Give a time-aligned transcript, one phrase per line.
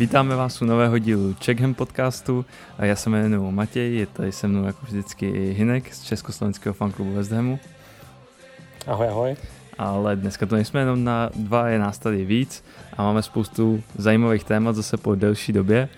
[0.00, 2.44] Vítáme vás u nového dílu Checkham podcastu.
[2.78, 7.14] Já se jmenuji Matěj, je tady se mnou jako vždycky i Hinek z Československého fanklubu
[7.14, 7.58] West Hamu.
[8.86, 9.36] Ahoj, ahoj.
[9.78, 12.64] Ale dneska to nejsme jenom na dva, je nás tady víc
[12.96, 15.88] a máme spoustu zajímavých témat zase po delší době,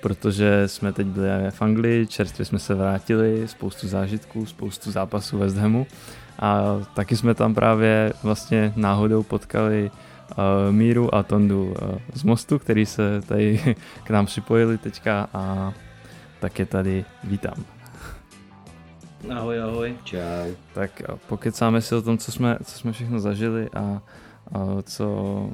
[0.00, 5.56] protože jsme teď byli v Anglii, čerstvě jsme se vrátili, spoustu zážitků, spoustu zápasů West
[5.56, 5.86] Hamu
[6.38, 6.62] a
[6.94, 9.90] taky jsme tam právě vlastně náhodou potkali
[10.70, 15.74] Míru a Tondu uh, z Mostu, který se tady k nám připojili teďka a
[16.40, 17.64] tak je tady vítám.
[19.30, 19.96] Ahoj, ahoj.
[20.04, 20.54] Čau.
[20.74, 24.02] Tak pokecáme si o tom, co jsme, co jsme všechno zažili a, a
[24.82, 25.50] co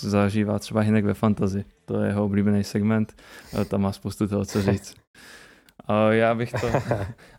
[0.00, 1.64] zažívá třeba Hinek ve fantazi.
[1.84, 3.22] To je jeho oblíbený segment,
[3.68, 4.94] tam má spoustu toho, co říct.
[6.10, 6.66] Já bych to,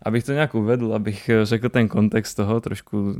[0.02, 3.14] abych to nějak uvedl, abych řekl ten kontext toho trošku,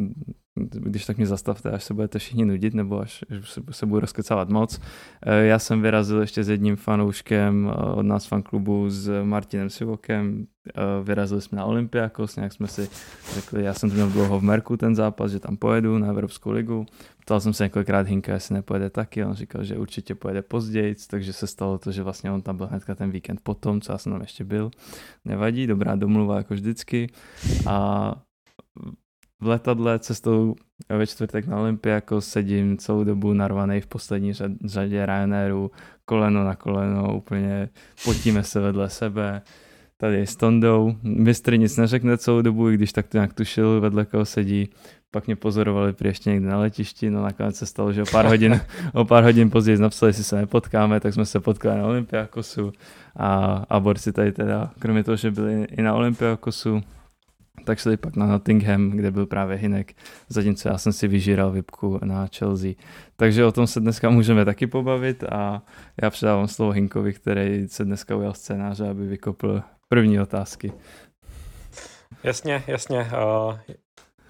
[0.56, 4.48] když tak mě zastavte, až se budete všichni nudit, nebo až se, se budu rozkecávat
[4.48, 4.80] moc.
[5.22, 10.46] Eh, já jsem vyrazil ještě s jedním fanouškem eh, od nás fanklubu s Martinem Sivokem,
[10.68, 12.88] eh, vyrazili jsme na Olympiakos, nějak jsme si
[13.34, 16.86] řekli, já jsem měl dlouho v Merku ten zápas, že tam pojedu na Evropskou ligu.
[17.20, 21.32] Ptal jsem se několikrát Hinka, jestli nepojede taky, on říkal, že určitě pojede později, takže
[21.32, 24.12] se stalo to, že vlastně on tam byl hnedka ten víkend potom, co já jsem
[24.12, 24.70] tam ještě byl.
[25.24, 27.06] Nevadí, dobrá domluva jako vždycky.
[27.66, 28.14] A
[29.40, 30.54] v letadle cestou
[30.88, 34.32] ve čtvrtek na Olympiako sedím celou dobu narvaný v poslední
[34.64, 35.70] řadě Ryanairu,
[36.04, 37.68] koleno na koleno, úplně
[38.04, 39.42] potíme se vedle sebe.
[39.96, 44.04] Tady s Tondou, mistr nic neřekne celou dobu, i když tak to nějak tušil, vedle
[44.04, 44.70] koho sedí.
[45.10, 48.26] Pak mě pozorovali při ještě někde na letišti, no nakonec se stalo, že o pár
[48.26, 48.60] hodin,
[48.92, 52.72] o pár hodin později napsali, jestli se nepotkáme, tak jsme se potkali na Olympiakosu
[53.16, 56.82] a, a borci tady teda, kromě toho, že byli i na Olympiakosu,
[57.64, 59.92] tak šli pak na Nottingham, kde byl právě Hinek,
[60.28, 62.72] zatímco já jsem si vyžíral vypku na Chelsea.
[63.16, 65.62] Takže o tom se dneska můžeme taky pobavit a
[66.02, 70.72] já předávám slovo Hinkovi, který se dneska ujal scénáře, aby vykopl první otázky.
[72.24, 72.98] Jasně, jasně.
[72.98, 73.54] Uh,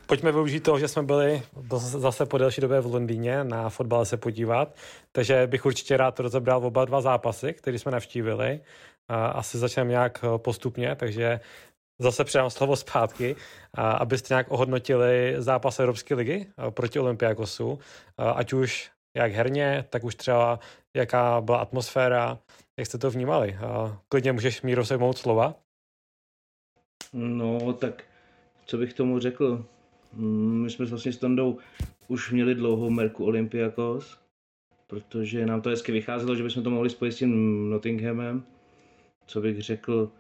[0.06, 1.42] pojďme využít toho, že jsme byli
[1.78, 4.76] zase po delší době v Londýně na fotbale se podívat,
[5.12, 8.60] takže bych určitě rád rozebral oba dva zápasy, které jsme navštívili.
[9.32, 11.41] Asi začneme nějak postupně, takže
[12.00, 13.36] zase předám slovo zpátky,
[13.74, 17.78] abyste nějak ohodnotili zápas Evropské ligy proti Olympiakosu,
[18.18, 20.58] ať už jak herně, tak už třeba
[20.96, 22.38] jaká byla atmosféra,
[22.78, 23.58] jak jste to vnímali.
[24.08, 25.54] Klidně můžeš Míro sejmout slova.
[27.12, 28.04] No, tak
[28.66, 29.64] co bych tomu řekl?
[30.12, 31.58] Mm, my jsme vlastně s Tondou
[32.08, 34.18] už měli dlouhou merku Olympiakos,
[34.86, 38.44] protože nám to hezky vycházelo, že bychom to mohli spojit s tím Nottinghamem.
[39.26, 40.10] Co bych řekl,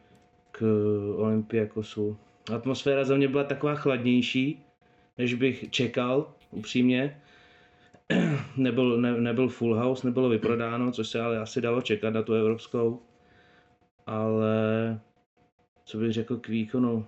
[0.60, 0.64] k
[1.16, 2.16] Olympiakosu.
[2.54, 4.62] Atmosféra za mě byla taková chladnější,
[5.18, 7.20] než bych čekal, upřímně.
[8.56, 12.32] nebyl, ne, nebyl full house, nebylo vyprodáno, což se ale asi dalo čekat na tu
[12.34, 13.02] evropskou.
[14.06, 15.00] Ale
[15.84, 17.06] co bych řekl k výkonu?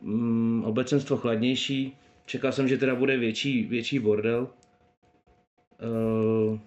[0.00, 1.96] Mm, obecenstvo chladnější.
[2.26, 4.48] Čekal jsem, že teda bude větší, větší bordel.
[5.82, 6.58] Uh,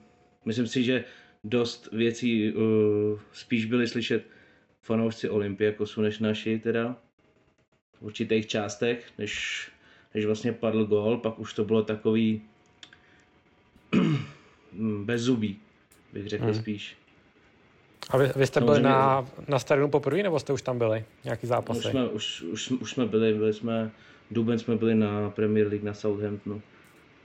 [0.46, 1.04] myslím si, že
[1.44, 2.62] dost věcí uh,
[3.32, 4.37] spíš byly slyšet
[4.88, 6.96] fanoušci Olympiakosu než naši teda
[8.00, 9.62] v určitých částech, než,
[10.14, 12.42] než vlastně padl gól, pak už to bylo takový
[15.04, 15.60] bez zubí,
[16.14, 16.54] bych řekl hmm.
[16.54, 16.98] spíš.
[18.10, 21.06] A vy, vy jste byli na, na stadionu poprvé, nebo jste už tam byli?
[21.24, 21.80] Nějaký zápasy?
[21.80, 23.92] Už jsme, už, už, už jsme byli, byli jsme,
[24.32, 26.62] duben jsme byli na Premier League na Southamptonu.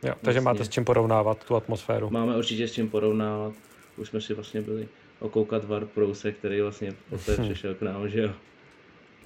[0.03, 0.41] Jo, takže vlastně.
[0.41, 2.11] máte s čím porovnávat tu atmosféru.
[2.11, 3.55] Máme určitě s čím porovnávat.
[3.97, 4.89] Už jsme si vlastně byli
[5.23, 7.45] okoukat Var Prouse, který vlastně poté hmm.
[7.45, 8.31] přešel k nám, že jo.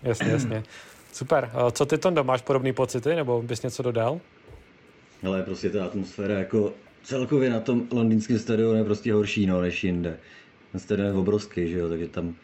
[0.03, 0.63] Jasně, jasně.
[1.13, 1.51] Super.
[1.73, 4.21] Co ty, Tondo, máš podobné pocity, nebo bys něco dodal?
[5.27, 9.85] Ale prostě ta atmosféra jako celkově na tom londýnském stadionu je prostě horší no, než
[9.85, 10.19] jinde.
[10.73, 12.35] Ten stadion je obrovský, že jo, takže tam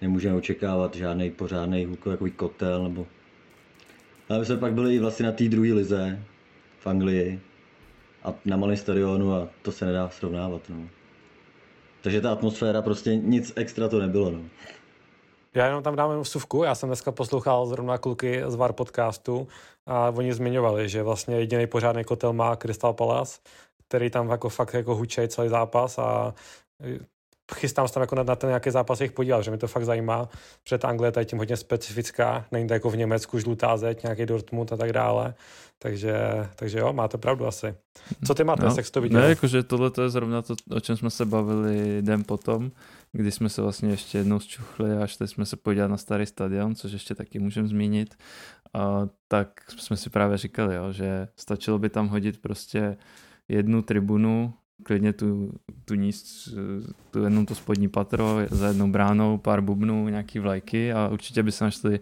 [0.00, 3.06] nemůžeme očekávat žádný pořádný hukový kotel, nebo...
[4.28, 6.22] Ale my jsme pak byli i vlastně na té druhé lize
[6.78, 7.40] v Anglii
[8.24, 10.88] a na malém stadionu a to se nedá srovnávat, no.
[12.02, 14.30] Takže ta atmosféra prostě nic extra to nebylo.
[14.30, 14.40] No.
[15.54, 19.48] Já jenom tam dám vsuvku, já jsem dneska poslouchal zrovna kluky z VAR podcastu
[19.86, 23.40] a oni zmiňovali, že vlastně jediný pořádný kotel má Crystal Palace,
[23.88, 26.34] který tam jako fakt jako hučej celý zápas a
[27.54, 29.84] chystám se tam jako na, na ten nějaký zápas jich podívat, že mi to fakt
[29.84, 30.28] zajímá,
[30.64, 34.26] protože ta Anglie je tím hodně specifická, není to jako v Německu žlutá zeď, nějaký
[34.26, 35.34] Dortmund a tak dále,
[35.78, 36.16] takže,
[36.56, 37.74] takže jo, máte pravdu asi.
[38.26, 39.20] Co ty máte, no, jak to viděl?
[39.20, 42.70] Ne, jakože tohle to je zrovna to, o čem jsme se bavili den potom,
[43.12, 46.74] kdy jsme se vlastně ještě jednou zčuchli a šli jsme se podívat na starý stadion,
[46.74, 48.14] což ještě taky můžeme zmínit,
[48.74, 49.48] a tak
[49.78, 52.96] jsme si právě říkali, jo, že stačilo by tam hodit prostě
[53.48, 54.54] jednu tribunu
[54.84, 55.52] klidně tu,
[55.84, 56.48] tu níz,
[57.10, 61.52] tu jednou to spodní patro za jednou bránou, pár bubnů, nějaký vlajky a určitě by
[61.52, 62.00] se našli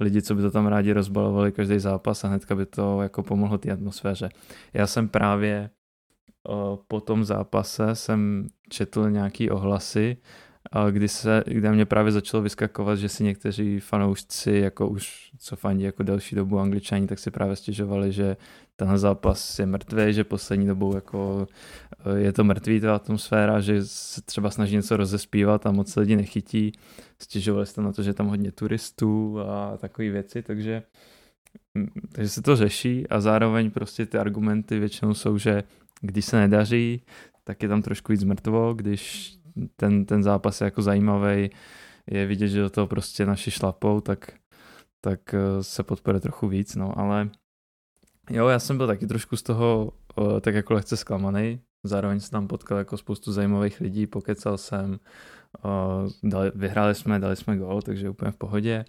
[0.00, 3.58] lidi, co by to tam rádi rozbalovali každý zápas a hnedka by to jako pomohlo
[3.58, 4.28] té atmosféře.
[4.74, 5.70] Já jsem právě
[6.88, 10.16] po tom zápase jsem četl nějaký ohlasy,
[10.90, 15.84] kdy, se, kdy mě právě začalo vyskakovat, že si někteří fanoušci, jako už co fandí
[15.84, 18.36] jako delší dobu angličani, tak si právě stěžovali, že
[18.80, 21.46] tenhle zápas je mrtvý, že poslední dobou jako
[22.06, 26.16] eh, je to mrtvý ta atmosféra, že se třeba snaží něco rozespívat a moc lidi
[26.16, 26.72] nechytí.
[27.18, 30.82] Stěžovali se na to, že je tam hodně turistů a takové věci, takže
[31.74, 35.62] mm, takže se to řeší a zároveň prostě ty argumenty většinou jsou, že
[36.00, 37.02] když se nedaří,
[37.44, 39.34] tak je tam trošku víc mrtvo, když
[39.76, 41.50] ten, ten zápas je jako zajímavý,
[42.06, 44.32] je vidět, že do toho prostě naši šlapou, tak,
[45.00, 47.30] tak eh, se podporuje trochu víc, no, ale
[48.30, 52.30] jo, já jsem byl taky trošku z toho uh, tak jako lehce zklamaný, zároveň jsem
[52.30, 55.00] tam potkal jako spoustu zajímavých lidí, pokecal jsem,
[55.64, 58.84] uh, dali, vyhráli jsme, dali jsme gol, takže úplně v pohodě,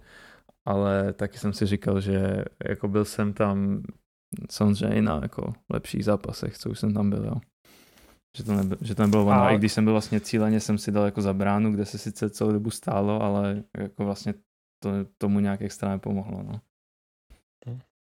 [0.68, 3.82] ale taky jsem si říkal, že jako byl jsem tam
[4.50, 7.34] samozřejmě na jako lepších zápasech, co už jsem tam byl, jo.
[8.36, 9.42] Že to, nebylo, že to nebylo ono.
[9.42, 9.50] A...
[9.50, 12.30] I když jsem byl vlastně cíleně, jsem si dal jako za bránu, kde se sice
[12.30, 14.34] celou dobu stálo, ale jako vlastně
[14.82, 16.42] to tomu nějak extra nepomohlo.
[16.42, 16.60] No.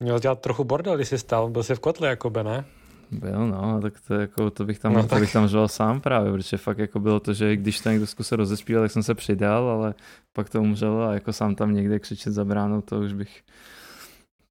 [0.02, 2.64] Měl dělat trochu bordel, když jsi stál, byl jsi v kotli, jako by, ne?
[3.10, 6.32] Byl, no, tak to, jako, to bych tam, no, to bych tam žil sám právě,
[6.32, 9.68] protože fakt jako bylo to, že když ten někdo zkusil rozespívat, tak jsem se přidal,
[9.68, 9.94] ale
[10.32, 13.42] pak to umřelo a jako sám tam někde křičet za bránou, to už bych,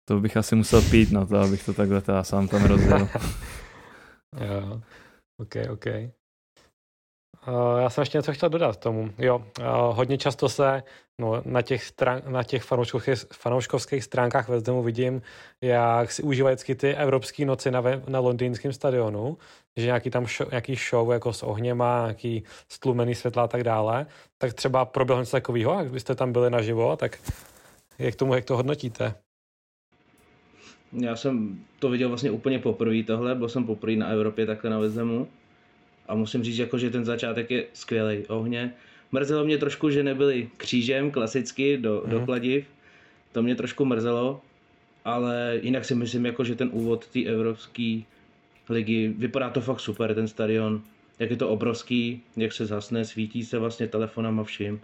[0.05, 2.99] to bych asi musel pít na to, abych to takhle teda sám tam rozděl.
[4.45, 4.81] jo.
[5.37, 5.85] OK, OK.
[7.47, 9.09] Uh, já jsem ještě něco chtěl dodat tomu.
[9.17, 9.65] Jo, uh,
[9.95, 10.83] hodně často se
[11.21, 15.21] no, na těch, stran, na těch fanouškovských, fanouškovských stránkách ve Zdemu vidím,
[15.61, 19.37] jak si užívají vždycky ty evropské noci na, na londýnském stadionu,
[19.77, 24.05] že nějaký tam show, nějaký show jako s ohněma, nějaký stlumený světla a tak dále.
[24.37, 27.19] Tak třeba proběhlo něco takového, jak byste tam byli naživo, tak
[27.99, 29.13] jak tomu, jak to hodnotíte?
[30.91, 34.79] Já jsem to viděl vlastně úplně poprvé tohle, byl jsem poprvé na Evropě takhle na
[34.79, 35.27] Vezemu
[36.07, 38.25] a musím říct, jako, že ten začátek je skvělý.
[38.27, 38.73] Ohně.
[39.11, 42.11] Mrzelo mě trošku, že nebyli křížem klasicky do, mm.
[42.11, 42.25] do mhm.
[42.25, 42.65] kladiv.
[43.31, 44.41] To mě trošku mrzelo,
[45.05, 48.01] ale jinak si myslím, jako, že ten úvod té evropské
[48.69, 50.81] ligy, vypadá to fakt super, ten stadion,
[51.19, 54.79] jak je to obrovský, jak se zasne, svítí se vlastně telefonama vším.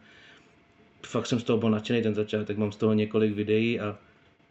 [1.05, 3.97] Fakt jsem z toho byl nadšený ten začátek, mám z toho několik videí a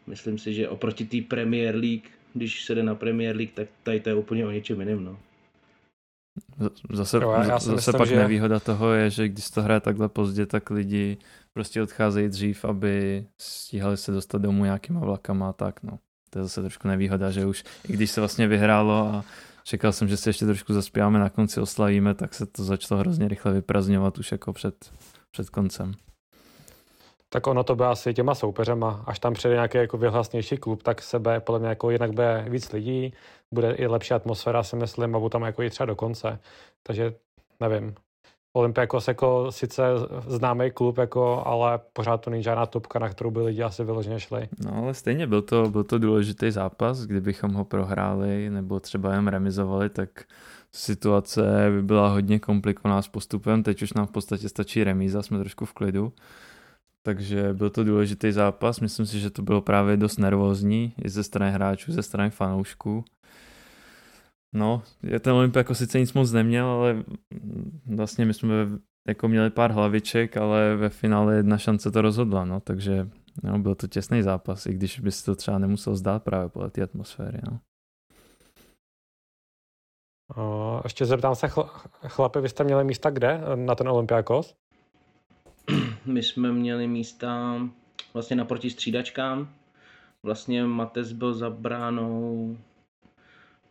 [0.07, 3.99] myslím si, že oproti té Premier League, když se jde na Premier League, tak tady
[3.99, 5.03] to je úplně o něčem jiném.
[5.03, 5.19] No.
[6.93, 8.15] Zase, jo, já zase myslím, pak že...
[8.15, 11.17] nevýhoda toho je, že když to hraje takhle pozdě, tak lidi
[11.53, 15.99] prostě odcházejí dřív, aby stíhali se dostat domů nějakýma vlakama a tak, no.
[16.29, 19.23] To je zase trošku nevýhoda, že už, i když se vlastně vyhrálo a
[19.63, 23.27] čekal jsem, že se ještě trošku zaspíváme na konci oslavíme, tak se to začalo hrozně
[23.27, 24.91] rychle vyprazňovat už jako před,
[25.31, 25.93] před koncem.
[27.33, 29.03] Tak ono to bude asi těma soupeřema.
[29.05, 32.71] Až tam přijde nějaký jako vyhlasnější klub, tak sebe podle mě jako jinak bude víc
[32.71, 33.13] lidí,
[33.51, 36.39] bude i lepší atmosféra, si myslím, a bude tam jako i třeba do konce.
[36.83, 37.13] Takže
[37.59, 37.95] nevím.
[38.55, 39.83] Olympiakos jako sice
[40.27, 44.19] známý klub, jako, ale pořád to není žádná topka, na kterou by lidi asi vyloženě
[44.19, 44.49] šli.
[44.65, 49.27] No ale stejně byl to, byl to důležitý zápas, kdybychom ho prohráli nebo třeba jen
[49.27, 50.09] remizovali, tak
[50.71, 53.63] situace by byla hodně komplikovaná s postupem.
[53.63, 56.13] Teď už nám v podstatě stačí remíza, jsme trošku v klidu.
[57.05, 61.23] Takže byl to důležitý zápas, myslím si, že to bylo právě dost nervózní i ze
[61.23, 63.05] strany hráčů, ze strany fanoušků.
[64.55, 64.83] No,
[65.19, 67.03] ten Olympia jako sice nic moc neměl, ale
[67.85, 68.53] vlastně my jsme
[69.07, 73.09] jako měli pár hlaviček, ale ve finále jedna šance to rozhodla, no, takže
[73.43, 76.69] no, byl to těsný zápas, i když by se to třeba nemusel zdát právě podle
[76.69, 77.59] té atmosféry, no.
[80.37, 81.47] O, ještě zeptám se,
[82.07, 84.55] chlapi, vy jste měli místa kde na ten Olympiakos?
[86.05, 87.59] My jsme měli místa
[88.13, 89.53] vlastně naproti střídačkám.
[90.23, 92.57] Vlastně Mates byl za bránou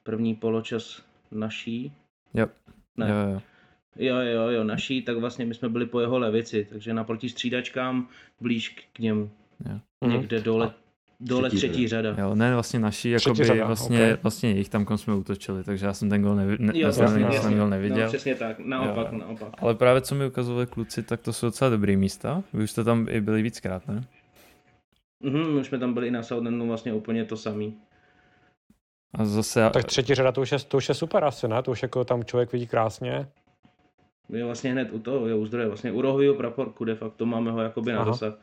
[0.03, 1.93] první poločas naší.
[2.35, 2.47] Jo.
[2.97, 3.09] Ne.
[3.11, 3.41] Jo, jo.
[3.97, 8.09] Jo, jo, jo, naší, tak vlastně my jsme byli po jeho levici, takže naproti střídačkám
[8.41, 9.31] blíž k němu.
[9.71, 10.09] Jo.
[10.09, 10.75] Někde dole,
[11.25, 12.15] Dole třetí, třetí řada.
[12.19, 14.17] Jo, ne, vlastně naší, jako by vlastně, okay.
[14.23, 17.41] vlastně jejich tam, kam jsme útočili, takže já jsem ten gol, nevi, ne, jo, vlastně,
[17.43, 18.03] ten gol neviděl.
[18.03, 19.19] No, přesně tak, naopak, jo.
[19.19, 19.49] naopak.
[19.59, 22.43] Ale právě co mi ukazovali kluci, tak to jsou docela dobrý místa.
[22.53, 24.05] Vy už jste tam i byli víckrát, ne?
[25.21, 27.77] Mhm, my jsme tam byli i na Southamptonu vlastně úplně to samý.
[29.15, 29.71] A zase...
[29.73, 31.63] Tak třetí řada, to už, je, to už je super asi, ne?
[31.63, 33.29] To už jako tam člověk vidí krásně.
[34.29, 37.51] Je vlastně hned u toho, je u zdroje, vlastně u rohového praporku de facto máme
[37.51, 38.35] ho jakoby na dosah,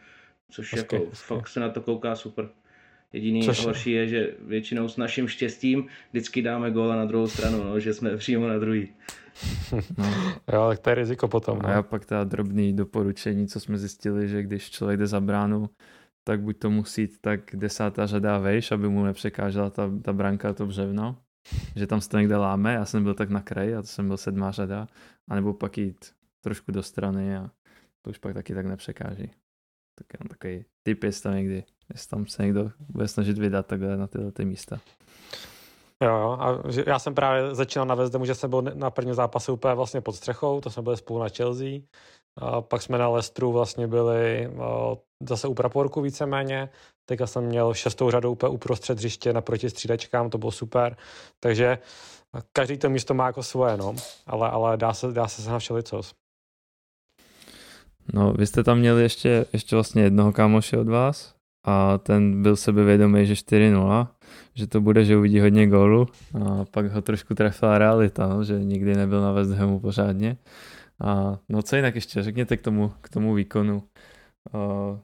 [0.51, 1.25] což hezky, jako hezky.
[1.27, 2.49] fakt se na to kouká super.
[3.13, 3.65] Jediný Což...
[3.65, 7.93] horší je, že většinou s naším štěstím vždycky dáme góla na druhou stranu, no, že
[7.93, 8.87] jsme přímo na druhý.
[9.97, 10.05] No.
[10.53, 11.59] jo, tak to je riziko potom.
[11.59, 11.69] No.
[11.69, 15.69] A já pak ta drobný doporučení, co jsme zjistili, že když člověk jde za bránu,
[16.23, 20.53] tak buď to musí jít tak desátá řada vejš, aby mu nepřekážela ta, ta branka,
[20.53, 21.17] to břevno,
[21.75, 24.07] že tam se to někde láme, já jsem byl tak na kraji a to jsem
[24.07, 24.87] byl sedmá řada,
[25.29, 26.05] anebo pak jít
[26.41, 27.51] trošku do strany a
[28.01, 29.31] to už pak taky tak nepřekáží.
[29.99, 31.63] Tak jenom takový tip, jestli tam někdy,
[31.93, 34.79] jestli tam se někdo bude snažit vydat takhle na tyhle ty místa.
[36.03, 36.37] Jo, jo.
[36.39, 40.01] A já jsem právě začínal na Vezdemu, že jsem byl na prvním zápase úplně vlastně
[40.01, 41.79] pod střechou, to jsme byli spolu na Chelsea.
[42.37, 44.49] A pak jsme na Lestru vlastně byli
[45.29, 46.69] zase u praporku víceméně.
[47.05, 50.97] Teďka jsem měl šestou řadu úplně uprostřed hřiště naproti střídačkám, to bylo super.
[51.39, 51.77] Takže
[52.53, 53.95] každý to místo má jako svoje, no.
[54.27, 56.13] Ale, ale dá se, dá se na všelicos.
[58.13, 61.35] No, vy jste tam měli ještě, ještě vlastně jednoho kámoše od vás
[61.65, 64.07] a ten byl sebevědomý, že 4-0,
[64.55, 66.07] že to bude, že uvidí hodně gólu
[66.45, 70.37] a pak ho trošku trefila realita, no, že nikdy nebyl na West Hamu pořádně.
[71.01, 73.83] A no co jinak ještě, řekněte k tomu, k tomu výkonu.
[74.53, 74.97] Uh,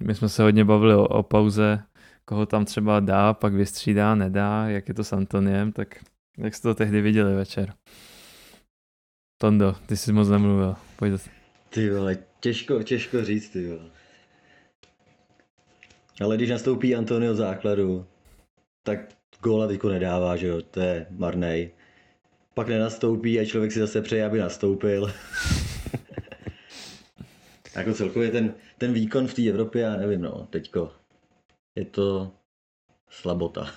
[0.00, 1.82] my jsme se hodně bavili o, o pauze,
[2.24, 6.04] koho tam třeba dá, pak vystřídá, nedá, jak je to s Antoniem, tak
[6.38, 7.74] jak jste to tehdy viděli večer?
[9.40, 11.37] Tondo, ty jsi moc nemluvil, pojď.
[11.70, 13.90] Ty vole, těžko, těžko říct, ty vole.
[16.20, 18.06] Ale když nastoupí Antonio základu,
[18.82, 19.00] tak
[19.42, 21.70] góla teďko nedává, že jo, to je marnej.
[22.54, 25.12] Pak nenastoupí a člověk si zase přeje, aby nastoupil.
[27.76, 30.92] jako celkově ten, ten výkon v té Evropě, já nevím, no, teďko
[31.78, 32.32] je to
[33.10, 33.70] slabota.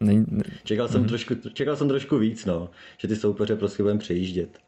[0.00, 0.44] Ne, ne.
[0.64, 1.08] Čekal, jsem mm.
[1.08, 4.58] trošku, čekal jsem trošku víc, no, že ty soupeře prostě budeme přejíždět.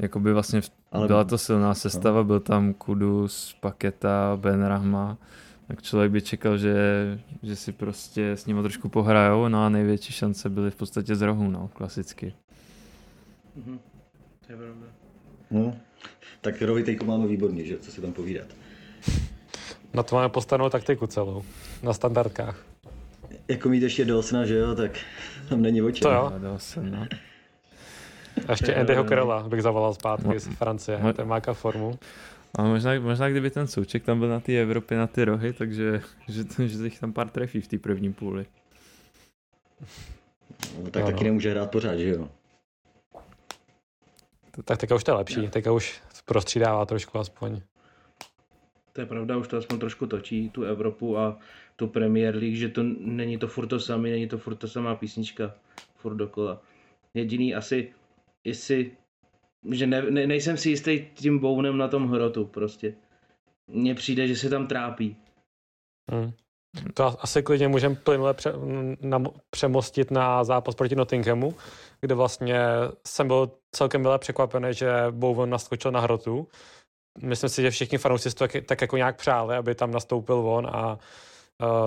[0.00, 2.24] Jakoby vlastně v, Ale, byla to silná sestava, no.
[2.24, 5.18] byl tam Kudus, Paketa, Ben Rahma,
[5.68, 6.74] tak člověk by čekal, že,
[7.42, 11.22] že si prostě s ním trošku pohrajou, no a největší šance byly v podstatě z
[11.22, 12.34] rohu, no, klasicky.
[13.56, 13.78] Mhm.
[14.46, 14.86] To je pravda.
[15.50, 15.76] No.
[16.40, 17.78] Tak rohy teďko máme výborně, že?
[17.78, 18.46] Co si tam povídat.
[19.94, 21.44] Na to máme postavenou taktiku celou.
[21.82, 22.64] Na standardkách.
[23.48, 24.98] Jako mít ještě Dawsona, že jo, tak
[25.48, 26.00] tam není oči.
[26.02, 26.32] To jo.
[28.48, 31.98] A ještě Andyho Karola bych zavolal zpátky z Francie, ten má formu.
[32.58, 36.02] A možná, možná kdyby ten Souček tam byl na té Evropě, na ty rohy, takže
[36.28, 38.46] že, že jich tam pár trefí v té první půli.
[40.82, 41.28] No, tak no, taky no.
[41.28, 42.28] nemůže hrát pořád, že jo?
[44.50, 45.48] To, tak teďka už to je lepší, no.
[45.48, 47.60] teďka už prostřídává trošku aspoň.
[48.92, 51.38] To je pravda, už to aspoň trošku točí, tu Evropu a
[51.76, 54.94] tu Premier League, že to není to furt to samý, není to furt to samá
[54.94, 55.54] písnička,
[55.96, 56.62] furt dokola.
[57.14, 57.92] Jediný asi,
[58.44, 58.90] jestli
[59.70, 62.94] že ne, ne, nejsem si jistý tím bounem na tom hrotu prostě.
[63.66, 65.16] Mně přijde, že se tam trápí.
[66.10, 66.32] Hmm.
[66.94, 68.52] To asi klidně můžeme plynule pře,
[69.00, 71.54] na, přemostit na zápas proti Nottinghamu,
[72.00, 72.58] kde vlastně
[73.06, 76.48] jsem byl celkem milé překvapený, že Bowen naskočil na hrotu.
[77.22, 80.66] Myslím si, že všichni fanoušci to tak, tak jako nějak přáli, aby tam nastoupil on
[80.66, 80.98] a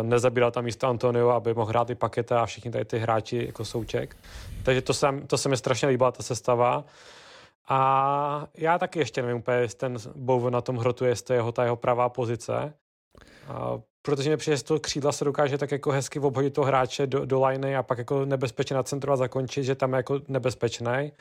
[0.02, 3.66] nezabíral tam místo Antonio, aby mohl hrát i Paketa a všichni tady ty hráči jako
[3.66, 4.18] souček.
[4.64, 6.84] Takže to, jsem, to se mi strašně líbila, ta sestava.
[7.70, 11.52] A já taky ještě nevím úplně, jestli ten Bowen na tom hrotu, jestli to jeho
[11.52, 12.74] ta jeho pravá pozice.
[13.48, 17.08] A protože mi přijde, že to křídla se dokáže tak jako hezky obhodit toho hráče
[17.08, 21.12] do, do liney a pak jako nebezpečně na a zakončit, že tam je jako nebezpečný.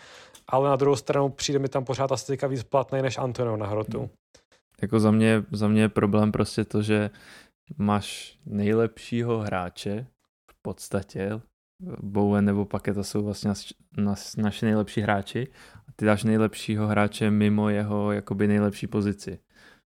[0.48, 4.10] Ale na druhou stranu přijde mi tam pořád asi víc platný než Antonio na hrotu.
[4.82, 7.10] Jako za mě, za mě je problém prostě to, že
[7.76, 10.06] máš nejlepšího hráče
[10.50, 11.40] v podstatě,
[12.02, 15.48] Bowen nebo Paketa jsou vlastně naš, naš, naši nejlepší hráči
[15.88, 19.38] a ty dáš nejlepšího hráče mimo jeho jakoby nejlepší pozici.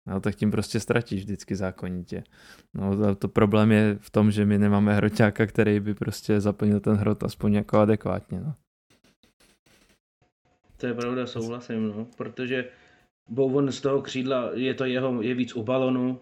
[0.06, 2.24] No tak tím prostě ztratíš vždycky zákonitě.
[2.74, 6.80] No to, to problém je v tom, že my nemáme hroťáka, který by prostě zaplnil
[6.80, 8.40] ten hrot aspoň jako adekvátně.
[8.40, 8.54] No.
[10.76, 12.68] To je pravda, souhlasím, no, protože
[13.28, 16.20] Bowen z toho křídla, je to jeho, je víc u balonu.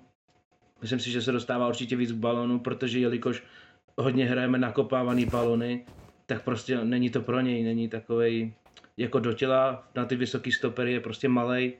[0.80, 3.42] Myslím si, že se dostává určitě víc balonu, protože jelikož
[3.96, 5.84] hodně hrajeme nakopávaný balony,
[6.26, 8.52] tak prostě není to pro něj, není takovej
[8.96, 11.72] jako do těla, na ty vysoký stopery je prostě malej.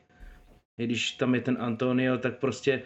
[0.78, 2.82] I když tam je ten Antonio, tak prostě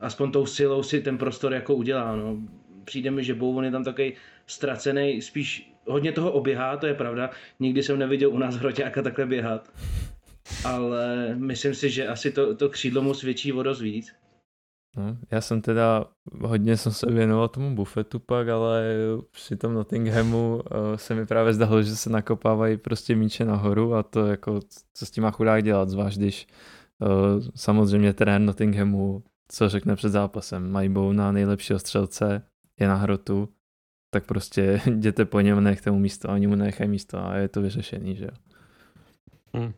[0.00, 2.16] aspoň tou silou si ten prostor jako udělá.
[2.16, 2.36] No.
[2.84, 4.12] Přijde mi, že Bouvon je tam takový
[4.46, 7.30] ztracený, spíš hodně toho oběhá, to je pravda.
[7.60, 9.72] Nikdy jsem neviděl u nás hroťáka takhle běhat.
[10.64, 14.14] Ale myslím si, že asi to, to křídlo mu svědčí o dost víc.
[14.96, 16.04] No, já jsem teda,
[16.40, 18.84] hodně jsem se věnoval tomu bufetu pak, ale
[19.30, 24.02] při tom Nottinghamu uh, se mi právě zdalo, že se nakopávají prostě míče nahoru a
[24.02, 24.60] to jako,
[24.94, 26.46] co s tím má chudák dělat, zvlášť když
[26.98, 27.08] uh,
[27.54, 32.42] samozřejmě terén Nottinghamu, co řekne před zápasem, mají na nejlepšího střelce,
[32.80, 33.48] je na hrotu,
[34.10, 37.48] tak prostě jděte po něm, nechte mu místo, a oni mu nechají místo a je
[37.48, 38.30] to vyřešený, že jo.
[39.54, 39.72] Hmm.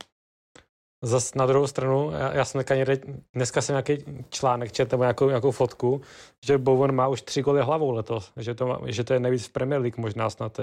[1.02, 2.98] Zas na druhou stranu, já, já jsem někde,
[3.34, 3.98] dneska jsem nějaký
[4.30, 6.00] článek četl nebo nějakou, nějakou fotku,
[6.44, 9.52] že Bowen má už tři goly hlavou letos, že to, že to je nejvíc v
[9.52, 10.60] Premier League možná snad.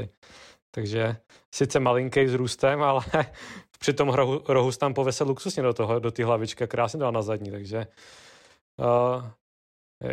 [0.71, 1.15] Takže
[1.55, 3.01] sice malinký s růstem, ale
[3.79, 7.21] při tom rohu, rohu tam povese luxusně do toho, do té hlavičky, krásně dal na
[7.21, 7.87] zadní, takže
[8.77, 9.23] uh,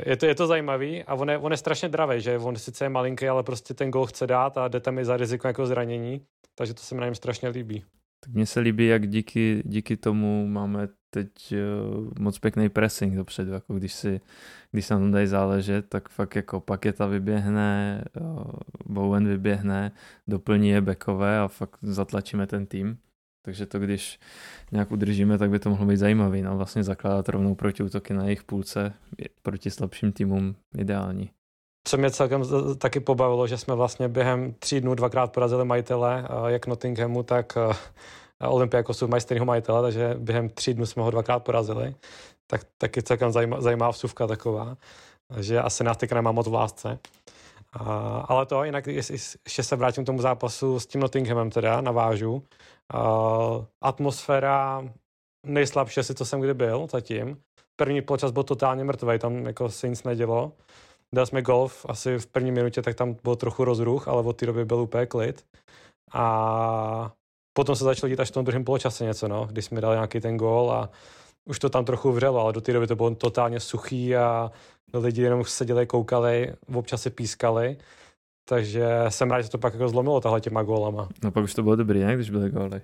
[0.07, 2.85] je to, je to zajímavý a on je, on je strašně dravý, že on sice
[2.85, 5.67] je malinký, ale prostě ten gol chce dát a jde tam i za riziko jako
[5.67, 7.85] zranění, takže to se mi na něm strašně líbí.
[8.21, 13.53] Tak mně se líbí, jak díky, díky tomu máme teď uh, moc pěkný pressing dopředu,
[13.53, 14.21] jako když si,
[14.71, 18.51] když se na tom dají záležet, tak fakt jako Paketa vyběhne, uh,
[18.87, 19.93] Bowen vyběhne,
[20.29, 22.99] doplní je bekové a fakt zatlačíme ten tým.
[23.43, 24.21] Takže to, když
[24.73, 26.43] nějak udržíme, tak by to mohlo být zajímavý.
[26.43, 28.93] No, vlastně zakládat rovnou proti útoky na jejich půlce
[29.43, 31.31] proti slabším týmům ideální.
[31.91, 32.43] Co mě celkem
[32.79, 37.59] taky pobavilo, že jsme vlastně během tří dnů dvakrát porazili majitele, jak Nottinghamu, tak
[38.49, 41.95] Olympiakosu mají stejného majitele, takže během tří dnů jsme ho dvakrát porazili.
[42.47, 44.77] Tak taky celkem zajímavá, zajímavá vsuvka taková,
[45.41, 46.99] že asi nás teďka nemá moc v lásce.
[47.73, 47.85] A,
[48.29, 52.33] ale to, jinak ještě se vrátím k tomu zápasu s tím Nottinghamem teda, navážu.
[52.35, 54.85] Uh, atmosféra
[55.47, 57.37] nejslabší asi, co jsem kdy byl zatím.
[57.77, 60.53] První počas byl totálně mrtvý, tam jako se nic nedělo.
[61.15, 64.47] Dali jsme golf asi v první minutě, tak tam byl trochu rozruch, ale od té
[64.47, 65.45] doby byl úplně klid.
[66.13, 67.13] A
[67.53, 70.21] potom se začalo dít až v tom druhém poločase něco, no, když jsme dali nějaký
[70.21, 70.91] ten gol a
[71.49, 74.51] už to tam trochu vřelo, ale do té doby to bylo totálně suchý a
[74.95, 77.77] lidi jenom seděli, koukali, občas se pískali.
[78.49, 81.09] Takže jsem rád, že to pak jako zlomilo tahle těma gólama.
[81.25, 82.81] No pak už to bylo dobrý, ne, když byly góly.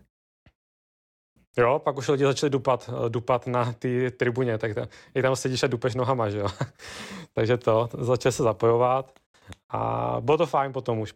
[1.58, 5.62] Jo, pak už lidi začali dupat, dupat na ty tribuně, tak to, i tam sedíš
[5.62, 6.48] a dupeš nohama, že jo.
[7.34, 9.18] Takže to, začal se zapojovat
[9.68, 11.14] a bylo to fajn potom už.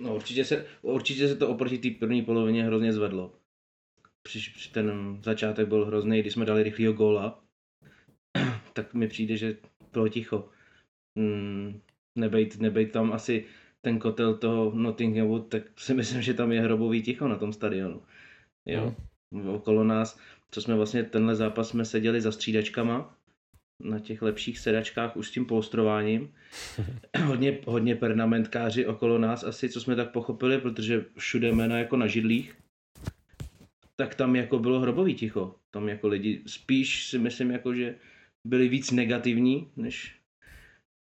[0.00, 3.32] No určitě se, určitě se to oproti té první polovině hrozně zvedlo.
[4.22, 7.40] Při, při ten začátek byl hrozný, když jsme dali rychlýho góla,
[8.72, 9.56] tak mi přijde, že
[9.92, 10.48] bylo ticho
[11.14, 11.80] mm,
[12.16, 13.44] nebejt, nebejt tam asi
[13.86, 18.02] ten kotel toho Nottinghamu, tak si myslím, že tam je hrobový ticho na tom stadionu.
[18.66, 18.94] Jo.
[19.30, 19.48] Mm.
[19.48, 20.18] Okolo nás,
[20.50, 23.14] co jsme vlastně tenhle zápas jsme seděli za střídačkama,
[23.82, 26.34] na těch lepších sedačkách už s tím polstrováním.
[27.24, 32.06] hodně, hodně pernamentkáři okolo nás asi, co jsme tak pochopili, protože všude jména jako na
[32.06, 32.56] židlích,
[33.96, 35.54] tak tam jako bylo hrobový ticho.
[35.70, 37.94] Tam jako lidi spíš si myslím jako, že
[38.46, 40.16] byli víc negativní, než,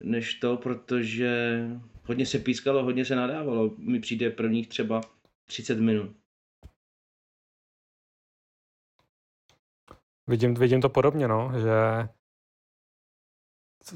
[0.04, 1.60] než to, protože
[2.06, 3.70] hodně se pískalo, hodně se nadávalo.
[3.78, 5.00] Mi přijde prvních třeba
[5.46, 6.16] 30 minut.
[10.26, 12.08] Vidím, vidím to podobně, no, že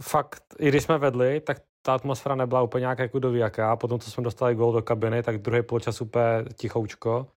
[0.00, 3.76] fakt, i když jsme vedli, tak ta atmosféra nebyla úplně nějak jako jaká.
[3.76, 7.32] Potom, co jsme dostali gol do kabiny, tak druhý poločas úplně tichoučko.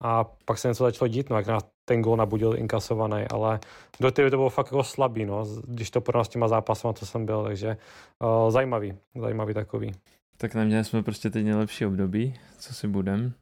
[0.00, 3.60] A pak se něco začalo dít, no, jak nás ten gol nabudil inkasovaný, ale
[4.00, 7.06] do té to bylo fakt jako slabý, no, když to porovnal s těma zápasama, co
[7.06, 7.76] jsem byl, takže
[8.22, 9.92] uh, zajímavý, zajímavý takový.
[10.36, 13.32] Tak neměli jsme prostě teď nejlepší období, co si budem.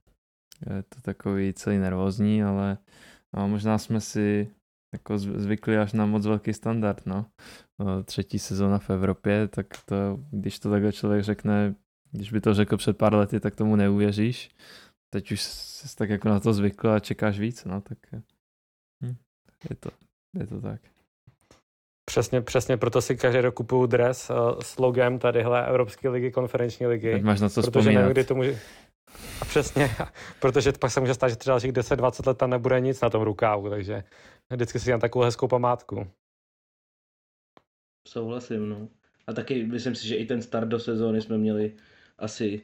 [0.70, 2.78] Je to takový celý nervózní, ale
[3.36, 4.50] no, možná jsme si
[4.94, 7.26] jako zvykli až na moc velký standard, no.
[8.04, 9.96] Třetí sezóna v Evropě, tak to,
[10.30, 11.74] když to takhle člověk řekne,
[12.12, 14.50] když by to řekl před pár lety, tak tomu neuvěříš.
[15.14, 17.98] Teď už jsi tak jako na to zvykl a čekáš víc, no, tak
[19.70, 19.90] je, to,
[20.38, 20.80] je to tak.
[22.04, 26.86] Přesně, přesně proto si každý rok kupuju dres uh, s logem tadyhle Evropské ligy, konferenční
[26.86, 27.12] ligy.
[27.12, 28.00] Teď máš na co protože vzpomínat.
[28.00, 28.58] nevím, kdy to může...
[29.40, 29.90] A přesně,
[30.40, 33.22] protože pak se může stát, že třeba dalších 10-20 let tam nebude nic na tom
[33.22, 34.04] rukávu, takže
[34.52, 36.06] vždycky si dám takovou hezkou památku.
[38.08, 38.88] Souhlasím, no.
[39.26, 41.76] A taky myslím si, že i ten start do sezóny jsme měli
[42.18, 42.62] asi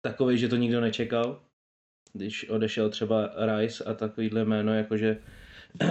[0.00, 1.42] takový, že to nikdo nečekal.
[2.12, 5.18] Když odešel třeba Rice a takovýhle jméno, jakože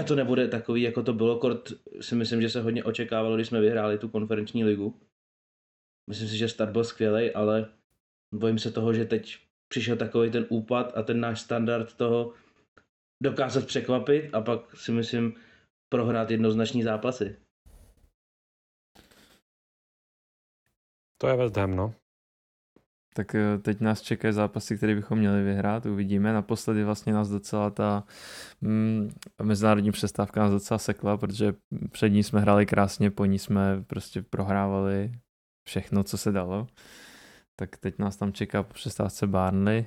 [0.08, 1.40] to nebude takový, jako to bylo.
[1.40, 1.72] Kort
[2.02, 5.02] si myslím, že se hodně očekávalo, když jsme vyhráli tu konferenční ligu.
[6.10, 7.74] Myslím si, že start byl skvělý, ale
[8.36, 12.34] bojím se toho, že teď přišel takový ten úpad a ten náš standard toho
[13.24, 15.36] dokázat překvapit a pak si myslím
[15.90, 17.36] prohrát jednoznační zápasy.
[21.18, 21.96] To je West Ham, no.
[23.18, 26.34] Tak eh, teď nás čekají zápasy, které bychom měli vyhrát, uvidíme.
[26.34, 28.04] Naposledy vlastně nás docela ta
[28.62, 29.10] mm,
[29.44, 31.54] mezinárodní přestávka nás docela sekla, protože
[31.92, 35.12] před ní jsme hráli krásně, po ní jsme prostě prohrávali
[35.68, 36.68] všechno, co se dalo.
[37.56, 39.86] Tak teď nás tam čeká po přestávce Barnley,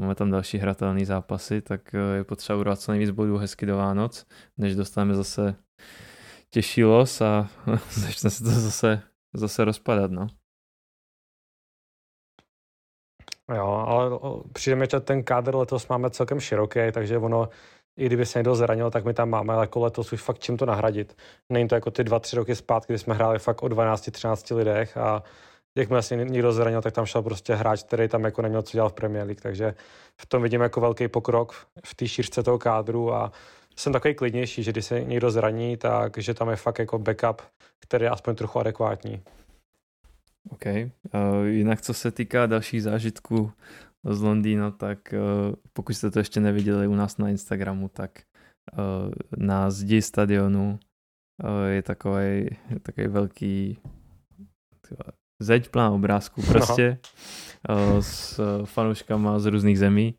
[0.00, 3.76] máme tam další hratelné zápasy, tak eh, je potřeba urvat co nejvíc bodů hezky do
[3.76, 4.26] Vánoc,
[4.58, 5.54] než dostaneme zase
[6.50, 7.50] těžší los a
[7.90, 9.02] začne se to zase
[9.34, 10.39] zase rozpadat, no.
[13.54, 14.10] Jo, ale
[14.52, 17.48] přijde mi, že ten kádr letos máme celkem široký, takže ono,
[17.96, 20.66] i kdyby se někdo zranil, tak my tam máme jako letos už fakt čím to
[20.66, 21.16] nahradit.
[21.48, 24.96] Není to jako ty dva, tři roky zpátky, kdy jsme hráli fakt o 12-13 lidech
[24.96, 25.22] a
[25.76, 28.88] jakmile se někdo zranil, tak tam šel prostě hráč, který tam jako neměl co dělat
[28.88, 29.74] v Premier League, takže
[30.20, 33.32] v tom vidím jako velký pokrok v té šířce toho kádru a
[33.76, 37.42] jsem takový klidnější, že když se někdo zraní, tak že tam je fakt jako backup,
[37.80, 39.22] který je aspoň trochu adekvátní.
[40.50, 40.66] OK.
[40.66, 43.52] Uh, jinak co se týká dalších zážitků
[44.04, 48.10] z Londýna, tak uh, pokud jste to ještě neviděli u nás na Instagramu, tak
[48.72, 50.78] uh, na zdi stadionu
[51.44, 52.48] uh, je takový,
[52.82, 53.78] takový velký
[55.42, 56.98] zeď plná obrázků prostě
[57.68, 58.02] no.
[58.02, 60.14] s fanouškama z různých zemí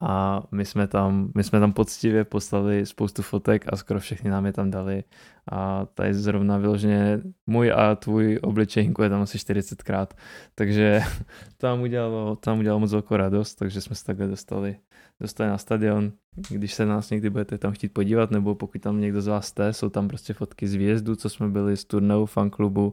[0.00, 4.46] a my jsme tam, my jsme tam poctivě poslali spoustu fotek a skoro všechny nám
[4.46, 5.04] je tam dali.
[5.52, 10.06] A tady zrovna vyloženě můj a tvůj obličej hinkuje tam asi 40krát,
[10.54, 11.00] takže
[11.58, 14.76] tam udělalo, tam udělalo moc velkou radost, takže jsme se takhle dostali,
[15.20, 16.12] dostali na stadion,
[16.50, 19.72] když se nás někdy budete tam chtít podívat, nebo pokud tam někdo z vás jste,
[19.72, 22.92] jsou tam prostě fotky z výjezdu, co jsme byli z turneu fanklubu,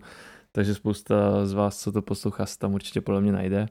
[0.51, 3.65] takže spousta z vás, co to poslouchá, se tam určitě podle mě najde.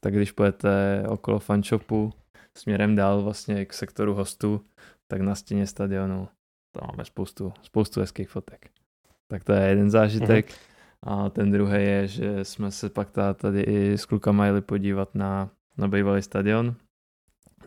[0.00, 2.12] Tak když pojete okolo fanshopu,
[2.58, 4.64] směrem dál vlastně k sektoru hostů,
[5.06, 6.28] tak na stěně stadionu
[6.72, 8.70] tam máme spoustu, spoustu hezkých fotek.
[9.28, 10.50] Tak to je jeden zážitek.
[10.50, 10.70] Mm-hmm.
[11.02, 15.50] A ten druhý je, že jsme se pak tady i s klukama jeli podívat na,
[15.76, 16.74] na bývalý stadion.